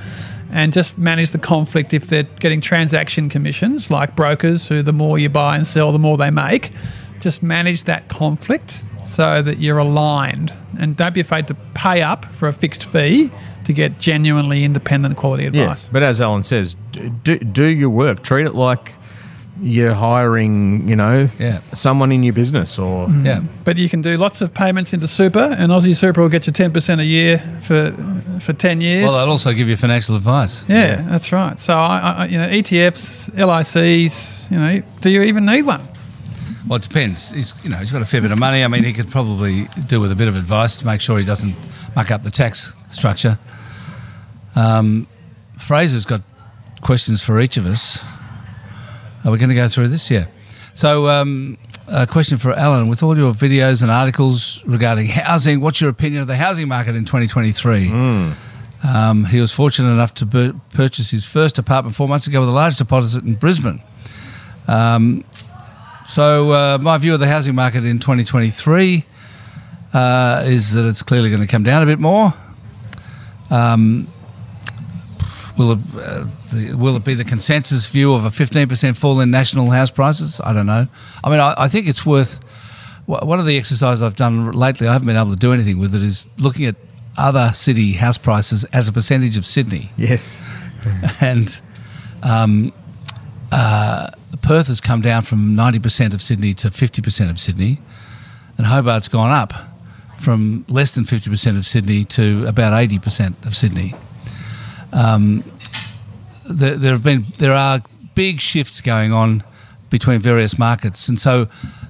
[0.51, 5.19] and just manage the conflict if they're getting transaction commissions, like brokers who the more
[5.19, 6.71] you buy and sell, the more they make.
[7.21, 10.53] Just manage that conflict so that you're aligned.
[10.79, 13.31] And don't be afraid to pay up for a fixed fee
[13.65, 15.89] to get genuinely independent quality Yeah, advice.
[15.89, 18.23] but as Alan says, d- do, do your work.
[18.23, 18.95] Treat it like
[19.63, 21.61] you're hiring, you know, Yeah.
[21.73, 23.25] someone in your business or mm.
[23.25, 23.41] Yeah.
[23.65, 26.53] But you can do lots of payments into super, and Aussie Super will get you
[26.53, 27.93] 10% a year for,
[28.41, 29.05] for 10 years.
[29.09, 30.65] Well, they'll also give you financial advice.
[30.69, 31.59] Yeah, that's right.
[31.61, 34.51] So I, I, you know, ETFs, LICs.
[34.51, 35.81] You know, do you even need one?
[36.67, 37.31] Well, it depends.
[37.31, 38.65] He's, you know, he's got a fair bit of money.
[38.65, 41.25] I mean, he could probably do with a bit of advice to make sure he
[41.25, 41.55] doesn't
[41.95, 43.39] muck up the tax structure.
[44.57, 45.07] Um,
[45.59, 46.23] Fraser's got
[46.83, 48.03] questions for each of us.
[49.25, 50.11] Are we going to go through this?
[50.11, 50.27] Yeah.
[50.75, 52.89] So, um, a question for Alan.
[52.89, 56.95] With all your videos and articles regarding housing, what's your opinion of the housing market
[56.97, 57.91] in 2023?
[58.87, 62.49] Um, he was fortunate enough to bur- purchase his first apartment four months ago with
[62.51, 63.83] a large deposit in Brisbane.
[64.69, 65.25] Um,
[66.07, 69.07] so, uh, my view of the housing market in 2023
[69.95, 72.35] uh, is that it's clearly going to come down a bit more.
[73.51, 74.09] Um,
[75.57, 79.31] will, it, uh, the, will it be the consensus view of a 15% fall in
[79.31, 80.41] national house prices?
[80.45, 80.87] I don't know.
[81.23, 82.41] I mean, I, I think it's worth.
[83.07, 85.95] One of the exercises I've done lately, I haven't been able to do anything with
[85.95, 86.77] it, is looking at
[87.19, 90.43] other city house prices as a percentage of Sydney yes.
[91.21, 91.61] and
[92.25, 92.73] um,
[93.53, 94.11] uh,
[94.43, 97.81] Perth has come down from 90% of Sydney to 50% of Sydney,
[98.59, 99.53] and Hobart's gone up
[100.19, 103.95] from less than 50% of Sydney to about 80% of Sydney.
[104.95, 105.43] Um,
[106.49, 107.81] there, there have been there are
[108.15, 109.43] big shifts going on
[109.91, 111.47] between various markets, and so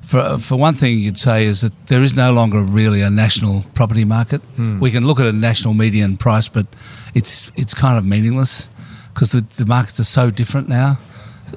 [0.07, 3.64] for for one thing, you'd say is that there is no longer really a national
[3.74, 4.40] property market.
[4.80, 6.66] We can look at a national median price, but
[7.14, 8.68] it's it's kind of meaningless
[9.12, 10.98] because the, the markets are so different now.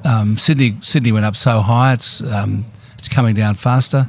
[0.04, 2.66] Um, Sydney Sydney went up so high; it's um,
[2.98, 4.08] it's coming down faster.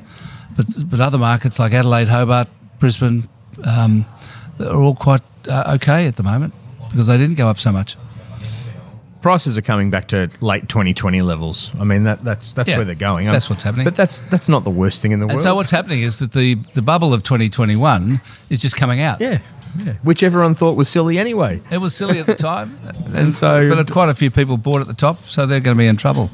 [0.58, 3.30] But but other markets like Adelaide, Hobart, Brisbane,
[3.64, 4.06] um,
[4.60, 6.54] are all quite uh, okay at the moment
[6.90, 7.96] because they didn't go up so much.
[9.22, 11.74] Prices are coming back to late 2020 levels.
[11.78, 13.28] I mean, that, that's that's Yeah, where they're going.
[13.28, 13.84] that's what's happening.
[13.84, 15.44] But that's that's not the worst thing in the And world.
[15.44, 19.20] so what's happening is that the, the bubble of 2021 is just coming out.
[19.20, 19.40] Yeah.
[20.04, 21.62] which everyone thought was silly anyway.
[21.70, 22.80] It was silly at the time,
[23.14, 25.80] And so- but quite a few people bought at the top, so they're going to
[25.80, 26.32] be in trouble.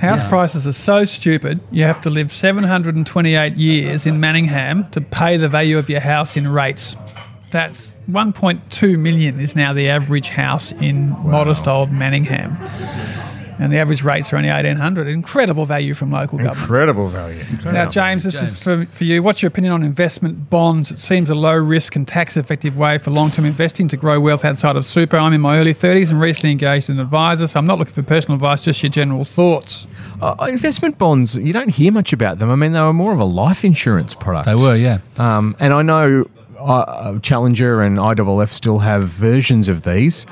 [0.00, 5.36] House prices are so stupid, you have to live 728 years in Manningham to pay
[5.36, 6.96] the value of your house in rates.
[7.54, 12.56] That's 1.2 million is now the average house in modest old Manningham.
[13.60, 15.06] And the average rates are only 1800.
[15.06, 16.58] Incredible value from local government.
[16.58, 17.40] Incredible value.
[17.64, 19.22] Now, James, this is for, for you.
[19.22, 20.90] What's your opinion on investment bonds?
[20.90, 24.18] It seems a low risk and tax effective way for long term investing to grow
[24.18, 25.16] wealth outside of super.
[25.16, 28.02] I'm in my early 30s and recently engaged an advisor, so I'm not looking for
[28.02, 29.86] personal advice, just your general thoughts.
[30.20, 32.50] Uh, investment bonds, you don't hear much about them.
[32.50, 34.46] I mean, they were more of a life insurance product.
[34.46, 34.98] They were, yeah.
[35.18, 36.26] Um, and I know
[36.58, 40.26] uh, Challenger and IWF still have versions of these.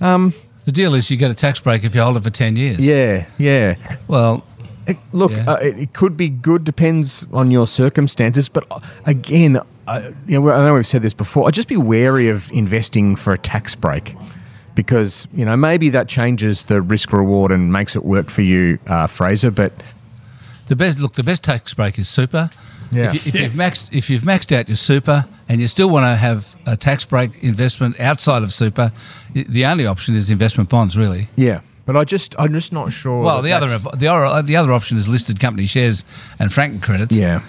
[0.00, 2.80] The deal is you get a tax break if you hold it for 10 years.
[2.80, 3.76] Yeah, yeah.
[4.08, 4.44] Well,
[4.88, 5.50] It, look, Yeah.
[5.52, 8.48] uh, it, it could be good, depends on your circumstances.
[8.48, 11.46] But uh, again, uh, you know, I know we've said this before.
[11.48, 14.14] I'd just be wary of investing for a tax break
[14.74, 18.78] because you know maybe that changes the risk reward and makes it work for you,
[18.88, 19.50] uh, Fraser.
[19.52, 19.72] But
[20.66, 22.50] the best look, the best tax break is super.
[22.92, 23.12] Yeah.
[23.12, 26.04] If, you, if you've maxed if you've maxed out your super and you still want
[26.04, 28.92] to have a tax break investment outside of super,
[29.34, 31.28] the only option is investment bonds, really.
[31.36, 33.22] yeah, but I just I'm just not sure.
[33.22, 36.04] Well, that the other that's- the other the other option is listed company shares
[36.38, 37.16] and franking credits.
[37.16, 37.42] yeah.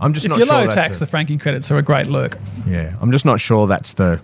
[0.00, 1.82] I'm just If not you're sure low that's tax, a- the franking credits are a
[1.82, 2.36] great lurk.
[2.66, 4.20] Yeah, I'm just not sure that's the.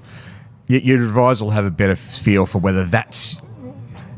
[0.68, 3.40] Your, your advisor will have a better feel for whether that's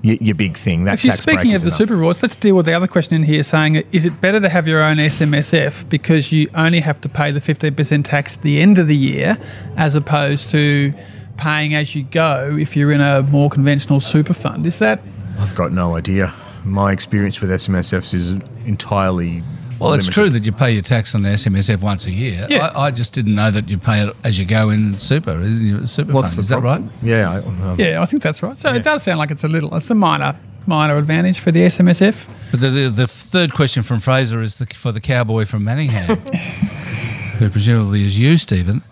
[0.03, 0.85] your, your big thing.
[0.85, 1.79] That Actually, speaking of the enough.
[1.79, 4.49] super rewards, let's deal with the other question in here saying, is it better to
[4.49, 8.61] have your own SMSF because you only have to pay the 15% tax at the
[8.61, 9.37] end of the year
[9.77, 10.93] as opposed to
[11.37, 14.67] paying as you go if you're in a more conventional super fund?
[14.67, 15.01] Is that
[15.39, 16.33] I've got no idea.
[16.65, 18.33] My experience with SMSFs is
[18.65, 19.43] entirely.
[19.79, 22.47] Well, it's true that you pay your tax on the SMSF once a year.
[22.49, 22.70] Yeah.
[22.74, 25.39] I, I just didn't know that you pay it as you go in super.
[25.41, 25.87] Isn't it?
[25.89, 26.39] Super What's fund.
[26.39, 26.83] the Is that right?
[27.03, 27.31] Yeah.
[27.31, 28.57] I, um, Yeah, I think that's right.
[28.57, 30.35] So it does sound like it's a little, it's a minor,
[30.66, 32.51] minor advantage for the SMSF.
[32.51, 36.16] But the, the, the third question from Fraser is the, for the cowboy from Manningham,
[37.39, 38.83] who presumably is you, Stephen.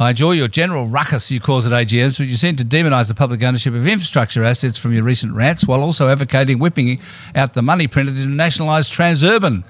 [0.00, 3.14] I enjoy your general ruckus you cause at AGMs, but you seem to demonise the
[3.14, 7.00] public ownership of infrastructure assets from your recent rants while also advocating whipping
[7.34, 9.62] out the money printed in nationalised Transurban.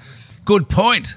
[0.51, 1.15] Good point.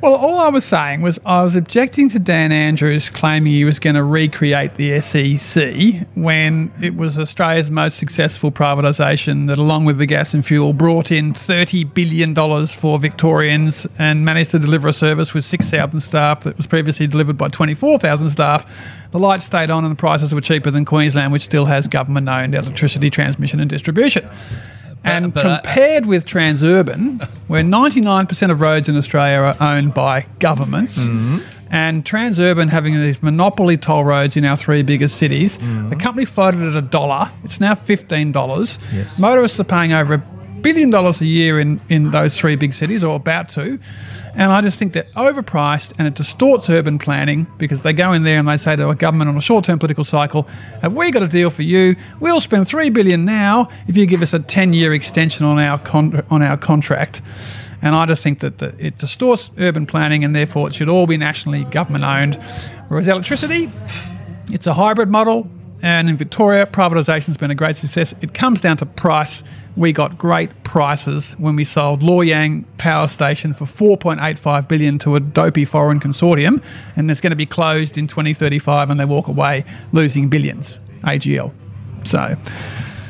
[0.00, 3.78] Well, all I was saying was I was objecting to Dan Andrews claiming he was
[3.78, 9.98] going to recreate the SEC when it was Australia's most successful privatisation that, along with
[9.98, 12.34] the gas and fuel, brought in $30 billion
[12.66, 17.38] for Victorians and managed to deliver a service with 6,000 staff that was previously delivered
[17.38, 19.10] by 24,000 staff.
[19.12, 22.28] The lights stayed on and the prices were cheaper than Queensland, which still has government
[22.28, 24.28] owned electricity transmission and distribution.
[25.04, 30.26] And but I- compared with Transurban, where 99% of roads in Australia are owned by
[30.38, 31.38] governments, mm-hmm.
[31.70, 35.88] and Transurban having these monopoly toll roads in our three biggest cities, mm-hmm.
[35.88, 37.28] the company floated at a dollar.
[37.42, 38.94] It's now $15.
[38.94, 39.18] Yes.
[39.18, 40.18] Motorists are paying over a
[40.60, 43.78] billion dollars a year in, in those three big cities, or about to.
[44.34, 48.22] And I just think they're overpriced and it distorts urban planning because they go in
[48.22, 50.44] there and they say to a government on a short term political cycle,
[50.80, 51.96] Have we got a deal for you?
[52.18, 55.78] We'll spend three billion now if you give us a 10 year extension on our,
[55.78, 57.20] con- on our contract.
[57.82, 61.06] And I just think that the, it distorts urban planning and therefore it should all
[61.06, 62.36] be nationally government owned.
[62.88, 63.70] Whereas electricity,
[64.50, 65.50] it's a hybrid model,
[65.82, 68.14] and in Victoria, privatisation's been a great success.
[68.20, 69.42] It comes down to price.
[69.76, 75.16] We got great prices when we sold Loy Yang Power Station for 4.85 billion to
[75.16, 76.62] a dopey foreign consortium,
[76.96, 80.78] and it's going to be closed in 2035, and they walk away losing billions.
[81.02, 81.52] AGL.
[82.04, 82.36] So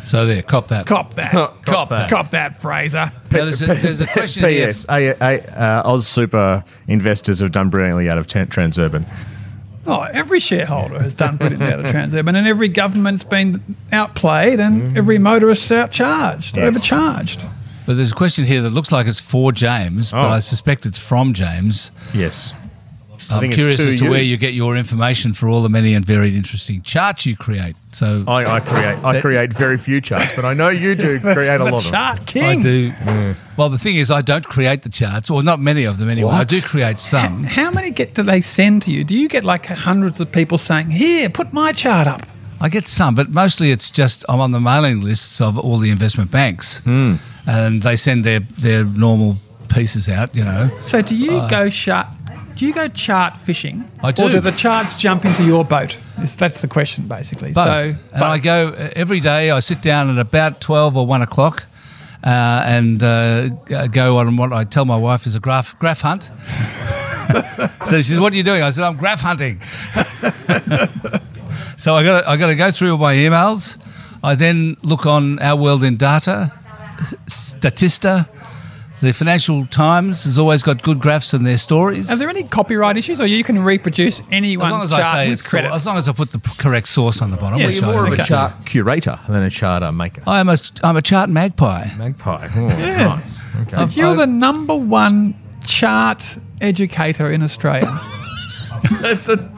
[0.05, 0.87] So there, cop that.
[0.87, 1.33] cop that,
[1.65, 2.09] Cop that.
[2.11, 3.11] cop that, Fraser.
[3.31, 4.67] Now, there's, a, there's a question here.
[4.67, 4.87] P.S.
[4.89, 9.05] A, a, uh, Oz Super investors have done brilliantly out of Tran- Transurban.
[9.87, 13.61] Oh, every shareholder has done brilliantly out of Transurban, and every government's been
[13.91, 14.97] outplayed, and mm-hmm.
[14.97, 16.69] every motorist's outcharged, Yes.
[16.69, 17.45] overcharged.
[17.85, 20.29] But there's a question here that looks like it's for James, but Oh.
[20.29, 21.91] I suspect it's from James.
[22.15, 22.55] Yes.
[23.31, 24.11] I I'm think curious to as to you.
[24.11, 27.75] where you get your information for all the many and very interesting charts you create.
[27.93, 31.35] So I, I create I create very few charts, but I know you do That's
[31.47, 31.91] create a the lot of.
[31.91, 32.45] chart king.
[32.61, 32.93] I do.
[33.57, 36.31] Well, the thing is, I don't create the charts, or not many of them anyway.
[36.33, 37.45] I do create some.
[37.45, 39.05] How many get do they send to you?
[39.05, 42.23] Do you get like hundreds of people saying, "Here, put my chart up"?
[42.61, 45.91] I get some, but mostly it's just I'm on the mailing lists of all the
[45.91, 47.17] investment banks, Hmm.
[47.47, 50.35] and they send their their normal pieces out.
[50.35, 52.07] You know, So do you go chart?
[52.57, 53.89] Do you go chart fishing?
[54.03, 54.31] I Or do.
[54.31, 55.99] do the charts jump into your boat?
[56.19, 57.53] That's the question, basically.
[57.53, 57.65] both.
[57.67, 59.51] So and I go uh, every day.
[59.51, 61.65] I sit down at about twelve or one o'clock.
[62.25, 63.49] Uh, and uh,
[63.89, 66.25] go on what I tell my wife is a graph graph hunt,
[67.89, 69.61] so she says, "What are you doing?" I said, "I'm graph hunting."
[71.77, 73.77] so I got I got to go through all my emails.
[74.23, 76.53] I then look on Our World in Data,
[77.27, 78.29] Statista.
[79.03, 82.09] The Financial Times has always got good graphs in their stories.
[82.09, 85.15] Are there any copyright issues, or you can reproduce as anyone's long as I chart
[85.17, 85.73] say with it's credit?
[85.73, 87.59] as long as I put the correct source on the bottom.
[87.59, 88.23] Yeah, which You're I more of a okay.
[88.23, 90.23] chart curator than a charter maker.
[90.25, 91.89] I am a I'm a chart magpie.
[91.99, 92.49] Magpie.
[92.55, 93.43] Oh, Nice.
[93.63, 93.77] Okay.
[93.77, 95.35] But you're the number one
[95.65, 97.91] chart educator in Australia.
[99.01, 99.52] That's a,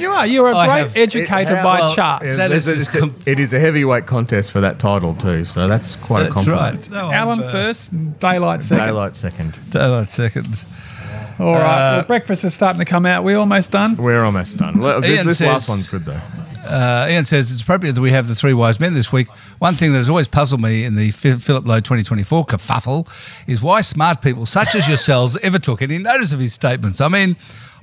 [0.00, 0.26] You are.
[0.26, 2.36] You're a I great have- educator it- by well, charts.
[2.38, 4.78] That There's is a- just it's a- com- it is a heavyweight contest for that
[4.78, 6.74] title too, so that's quite a That's compliment.
[6.76, 6.90] right.
[6.90, 8.86] No, I'm, Alan uh, first, daylight second.
[8.86, 9.58] Daylight second.
[9.70, 10.64] Daylight second.
[11.38, 11.60] All right.
[11.62, 13.24] Uh, well, breakfast is starting to come out.
[13.24, 13.96] We're almost done.
[13.96, 14.78] We're almost done.
[14.78, 16.20] Well, This, Ian this last says- one's good though.
[16.62, 19.28] Uh, Ian says it's appropriate that we have the three wise men this week.
[19.60, 23.08] One thing that has always puzzled me in the Phil- Philip Lowe 2024 kerfuffle
[23.46, 27.00] is why smart people such as yourselves ever took any notice of his statements.
[27.00, 27.34] I mean,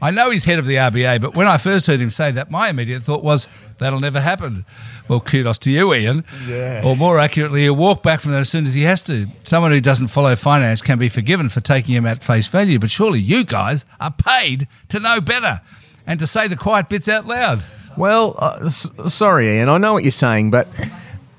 [0.02, 2.52] I know he's head of the RBA, but when I first heard him say that,
[2.52, 3.48] my immediate thought was
[3.80, 4.66] that'll never happen.
[5.08, 6.24] Well, kudos to you, Ian.
[6.48, 6.82] Yeah.
[6.86, 9.28] Or more accurately, he'll walk back from that as soon as he has to.
[9.46, 12.92] Someone who doesn't follow finance can be forgiven for taking him at face value, but
[12.92, 15.62] surely you guys are paid to know better
[16.06, 17.64] and to say the quiet bits out loud.
[17.96, 19.70] Well, uh, s- sorry, Ian.
[19.70, 20.68] I know what you're saying, but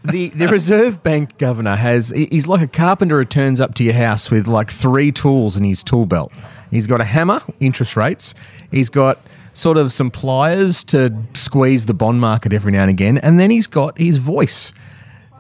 [0.03, 3.95] the the Reserve Bank governor has he's like a carpenter who turns up to your
[3.95, 6.33] house with like three tools in his tool belt.
[6.71, 8.35] He's got a hammer, interest rates.
[8.71, 9.19] He's got
[9.55, 13.51] sort of some pliers to squeeze the bond market every now and again, and then
[13.51, 14.73] he's got his voice.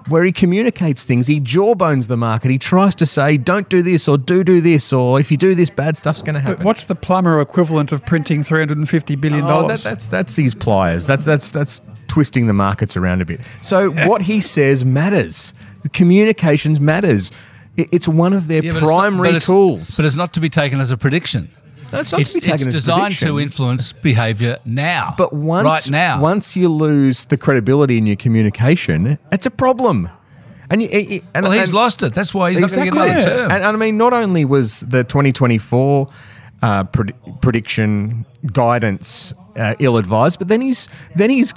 [0.08, 2.50] Where he communicates things, he jawbones the market.
[2.50, 5.54] He tries to say, "Don't do this," or "Do do this," or "If you do
[5.54, 8.88] this, bad stuff's going to happen." What's the plumber equivalent of printing three hundred and
[8.88, 9.82] fifty billion Oh, dollars?
[9.82, 11.06] that, that's that's his pliers.
[11.06, 13.40] That's that's that's twisting the markets around a bit.
[13.60, 15.52] So what he says matters.
[15.82, 17.30] The communications matters.
[17.78, 19.96] It- It's one of their Yeah, but not- primary but tools.
[19.96, 21.48] But it's not to be taken as a prediction.
[21.92, 23.28] It's not it's, to be taken it's as designed prediction.
[23.28, 25.14] to influence behaviour now.
[25.16, 30.10] But once right now, once you lose the credibility in your communication, it's a problem.
[30.70, 32.12] And you, and, and well, he's and- lost it.
[32.12, 32.90] That's why he's exactly.
[32.90, 33.50] not going to get another term.
[33.52, 36.08] And, and I mean, not only was the 2024
[36.60, 41.54] uh, pred- prediction guidance uh, ill-advised, but then he's then he's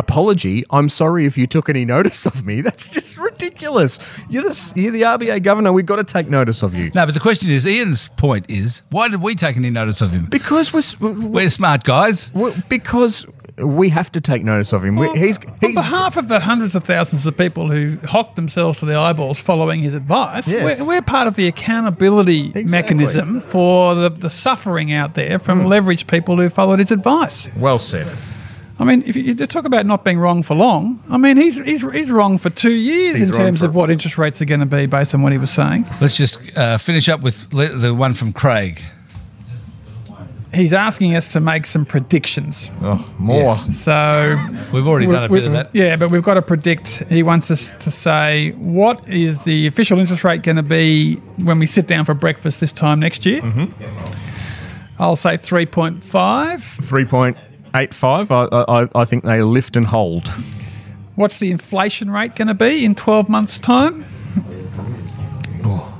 [0.00, 0.64] apology.
[0.70, 2.60] I'm sorry if you took any notice of me.
[2.70, 3.98] That's just ridiculous.
[4.28, 5.72] You're the you're the RBA governor.
[5.72, 8.82] We've got to take notice of you no, but the question is, Ian's point is,
[8.90, 10.26] why did we take any notice of him?
[10.26, 12.32] because we're, we're, We're smart guys.
[12.34, 13.26] we're- because
[13.58, 14.96] we have to take notice of him.
[14.96, 18.86] We- he's on behalf of the hundreds of thousands of people who hock themselves to
[18.86, 20.80] the eyeballs following his advice, Yes.
[20.80, 22.70] we're, we're part of the accountability Exactly.
[22.70, 25.66] mechanism for the, the suffering out there from hmm.
[25.66, 27.48] leveraged people who followed his advice.
[27.56, 28.06] well said.
[28.80, 31.62] I mean, if you, you talk about not being wrong for long, I mean, he's
[31.62, 34.60] he's, he's wrong for two years He's in terms of what interest rates are going
[34.60, 35.84] to be based on what he was saying.
[36.00, 38.82] Let's just uh, finish up with le- the one from Craig.
[40.54, 42.70] He's asking us to make some predictions.
[42.80, 43.42] Oh, more.
[43.42, 43.76] Yes.
[43.84, 44.36] So
[44.72, 45.74] We've already done a bit of that.
[45.74, 47.04] Yeah, but we've got to predict.
[47.04, 51.58] He wants us to say what is the official interest rate going to be when
[51.58, 53.42] we sit down for breakfast this time next year.
[53.42, 55.02] Mm-hmm.
[55.02, 56.64] I'll say three point five.
[56.64, 57.36] Three point
[57.74, 58.30] eight five.
[58.30, 60.28] I, I I think they lift and hold.
[61.16, 64.04] What's the inflation rate going to be in twelve months' time?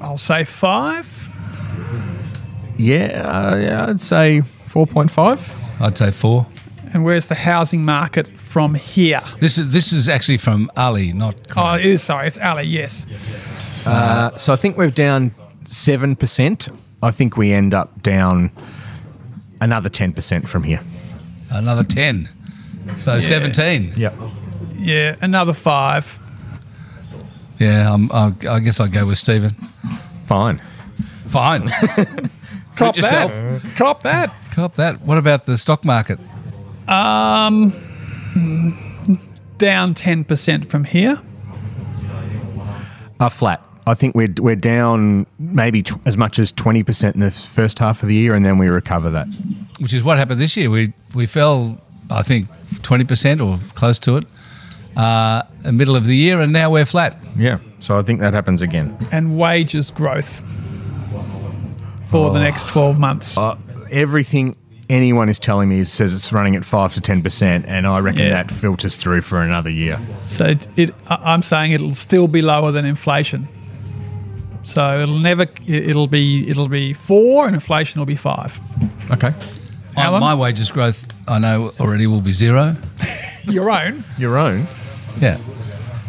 [0.01, 1.07] I'll say five.
[2.77, 5.53] Yeah, uh, yeah, I'd say four point five.
[5.81, 6.47] I'd say four.
[6.93, 9.23] And where's the housing market from here?
[9.39, 11.37] This is this is actually from Ali, not.
[11.57, 12.65] Oh, it is sorry, it's Ali.
[12.65, 13.07] Yes.
[13.87, 15.33] Uh, so I think we're down
[15.65, 16.69] seven percent.
[17.03, 18.51] I think we end up down
[19.61, 20.81] another ten percent from here.
[21.51, 22.29] Another ten.
[22.99, 23.93] So seventeen.
[23.97, 24.15] Yep.
[24.77, 26.19] Yeah, another five.
[27.59, 29.51] Yeah, I'm, I, I guess I'll go with Stephen.
[30.27, 30.63] Fine.
[31.27, 31.69] Fine.
[32.77, 33.31] Cop yourself.
[33.33, 33.63] that.
[33.77, 34.35] Cop that.
[34.53, 35.03] Cop that.
[35.03, 36.19] What about the stock market?
[36.89, 37.71] Um,
[39.59, 41.21] down ten percent from here.
[43.21, 43.63] A flat.
[43.87, 47.79] I think we're we're down maybe tw- as much as twenty percent in the first
[47.79, 49.27] half of the year, and then we recover that.
[49.81, 50.71] Which is what happened this year.
[50.71, 51.79] We we fell,
[52.11, 52.49] I think,
[52.83, 54.27] twenty percent or close to it,
[54.97, 57.17] uh, the middle of the year, and now we're flat.
[57.37, 57.59] Yeah.
[57.79, 58.97] So I think that happens again.
[59.13, 60.41] and wages growth
[62.11, 63.39] for the next 12 months.
[63.39, 63.57] Uh,
[63.91, 64.57] everything
[64.89, 68.01] anyone is telling me is, says it's running at five to ten percent, and I
[68.01, 68.31] reckon Yeah.
[68.31, 69.99] that filters through for another year.
[70.23, 73.47] so it, it, I'm saying it'll still be lower than inflation.
[74.71, 78.61] So it'll never, it'll be, it'll be four, and inflation will be five.
[79.11, 79.33] Okay.
[79.97, 80.21] My, Alan?
[80.21, 82.77] my wages growth, I know already, will be zero.
[83.45, 84.05] Your own.
[84.17, 84.61] Your own.
[85.19, 85.39] Yeah.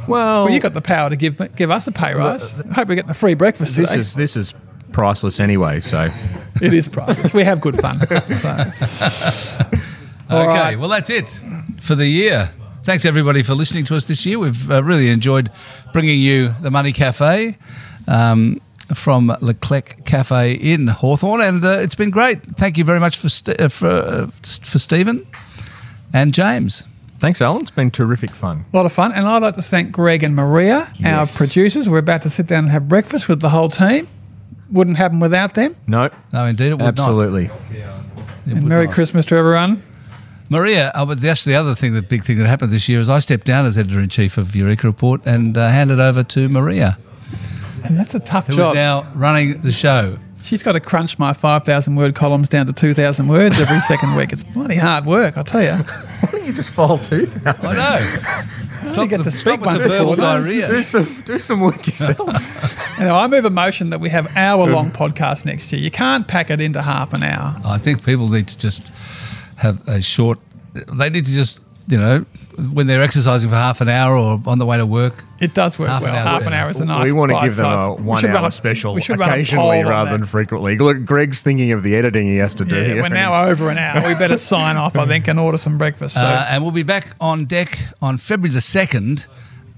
[0.07, 2.59] Well, Well, you got the power to give give us a pay rise.
[2.59, 4.01] I hope we're getting a free breakfast this today.
[4.01, 4.53] is this is
[4.91, 5.79] priceless anyway.
[5.79, 6.09] So
[6.61, 7.33] It is priceless.
[7.33, 7.99] We have good fun.
[8.35, 9.71] So.
[10.31, 10.79] Okay, right.
[10.79, 11.41] well, that's it
[11.81, 12.49] for the year.
[12.83, 14.39] Thanks, everybody, for listening to us this year.
[14.39, 15.51] We've uh, really enjoyed
[15.91, 17.57] bringing you the Money Cafe
[18.07, 18.59] um,
[18.93, 22.41] from Leclerc Cafe in Hawthorn, and uh, it's been great.
[22.57, 25.25] Thank you very much for, St- uh, for, uh, for Stephen
[26.13, 26.85] and James.
[27.19, 27.61] thanks, Alan.
[27.61, 28.65] It's been terrific fun.
[28.73, 29.11] A lot of fun.
[29.13, 31.87] And I'd like to thank Greg and Maria, our producers.
[31.87, 34.07] We're about to sit down and have breakfast with the whole team.
[34.71, 35.75] Wouldn't happen without them.
[35.87, 37.47] No, No, indeed, it would absolutely.
[37.47, 37.57] not.
[38.47, 38.95] It And Merry not.
[38.95, 39.77] Christmas to everyone.
[40.49, 43.07] Maria, oh, but that's the other thing, the big thing that happened this year is
[43.07, 46.49] I stepped down as editor in chief of Eureka Report and uh, handed over to
[46.49, 46.97] Maria,
[47.83, 48.75] And that's a tough who is job.
[48.75, 50.17] now running the show.
[50.43, 54.33] She's got to crunch my 5,000 word columns down to 2,000 words every second week.
[54.33, 55.83] It's bloody hard work, I tell you.
[55.83, 57.77] Why don't you just file two thousand?
[57.77, 58.87] I know.
[58.87, 60.25] Stop get the, to stop speak with once the a verbal fortnight.
[60.41, 60.67] diarrhea.
[60.67, 62.77] Do some do some work yourself.
[63.01, 64.95] You know, I move a motion that we have hour long mm.
[64.95, 65.81] podcasts next year.
[65.81, 67.55] You can't pack it into half an hour.
[67.65, 68.91] I think people need to just
[69.55, 70.37] have a short.
[70.73, 72.25] They need to just, you know,
[72.71, 75.25] when they're exercising for half an hour or on the way to work.
[75.41, 76.27] It does work Half an well.
[76.27, 77.97] hour, half an hour is a nice we want to give them a size.
[77.97, 80.77] We one-hour a- special we should run a occasionally rather than frequently.
[80.77, 82.75] Look, Greg's thinking of the editing he has to do.
[82.77, 83.01] Yeah, here.
[83.01, 84.07] we're now over an hour.
[84.07, 86.15] We better sign off, I think, and order some breakfast.
[86.15, 86.21] So.
[86.21, 89.27] Uh, and we'll be back on deck on February the 2nd,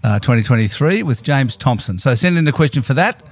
[0.04, 1.98] uh, 2023, with James Thomson.
[1.98, 3.24] So send in the question for that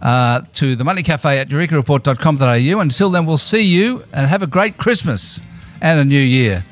[0.00, 2.80] uh, to the Money Cafe at eurekareport.com.au.
[2.80, 5.40] Until then, we'll see you and have a great Christmas
[5.82, 6.64] and a new year.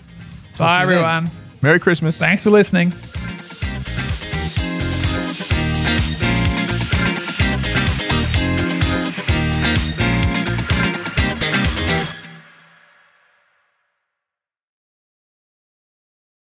[0.56, 1.24] Bye, everyone.
[1.24, 1.41] then.
[1.62, 2.18] Merry Christmas.
[2.18, 2.92] Thanks for listening.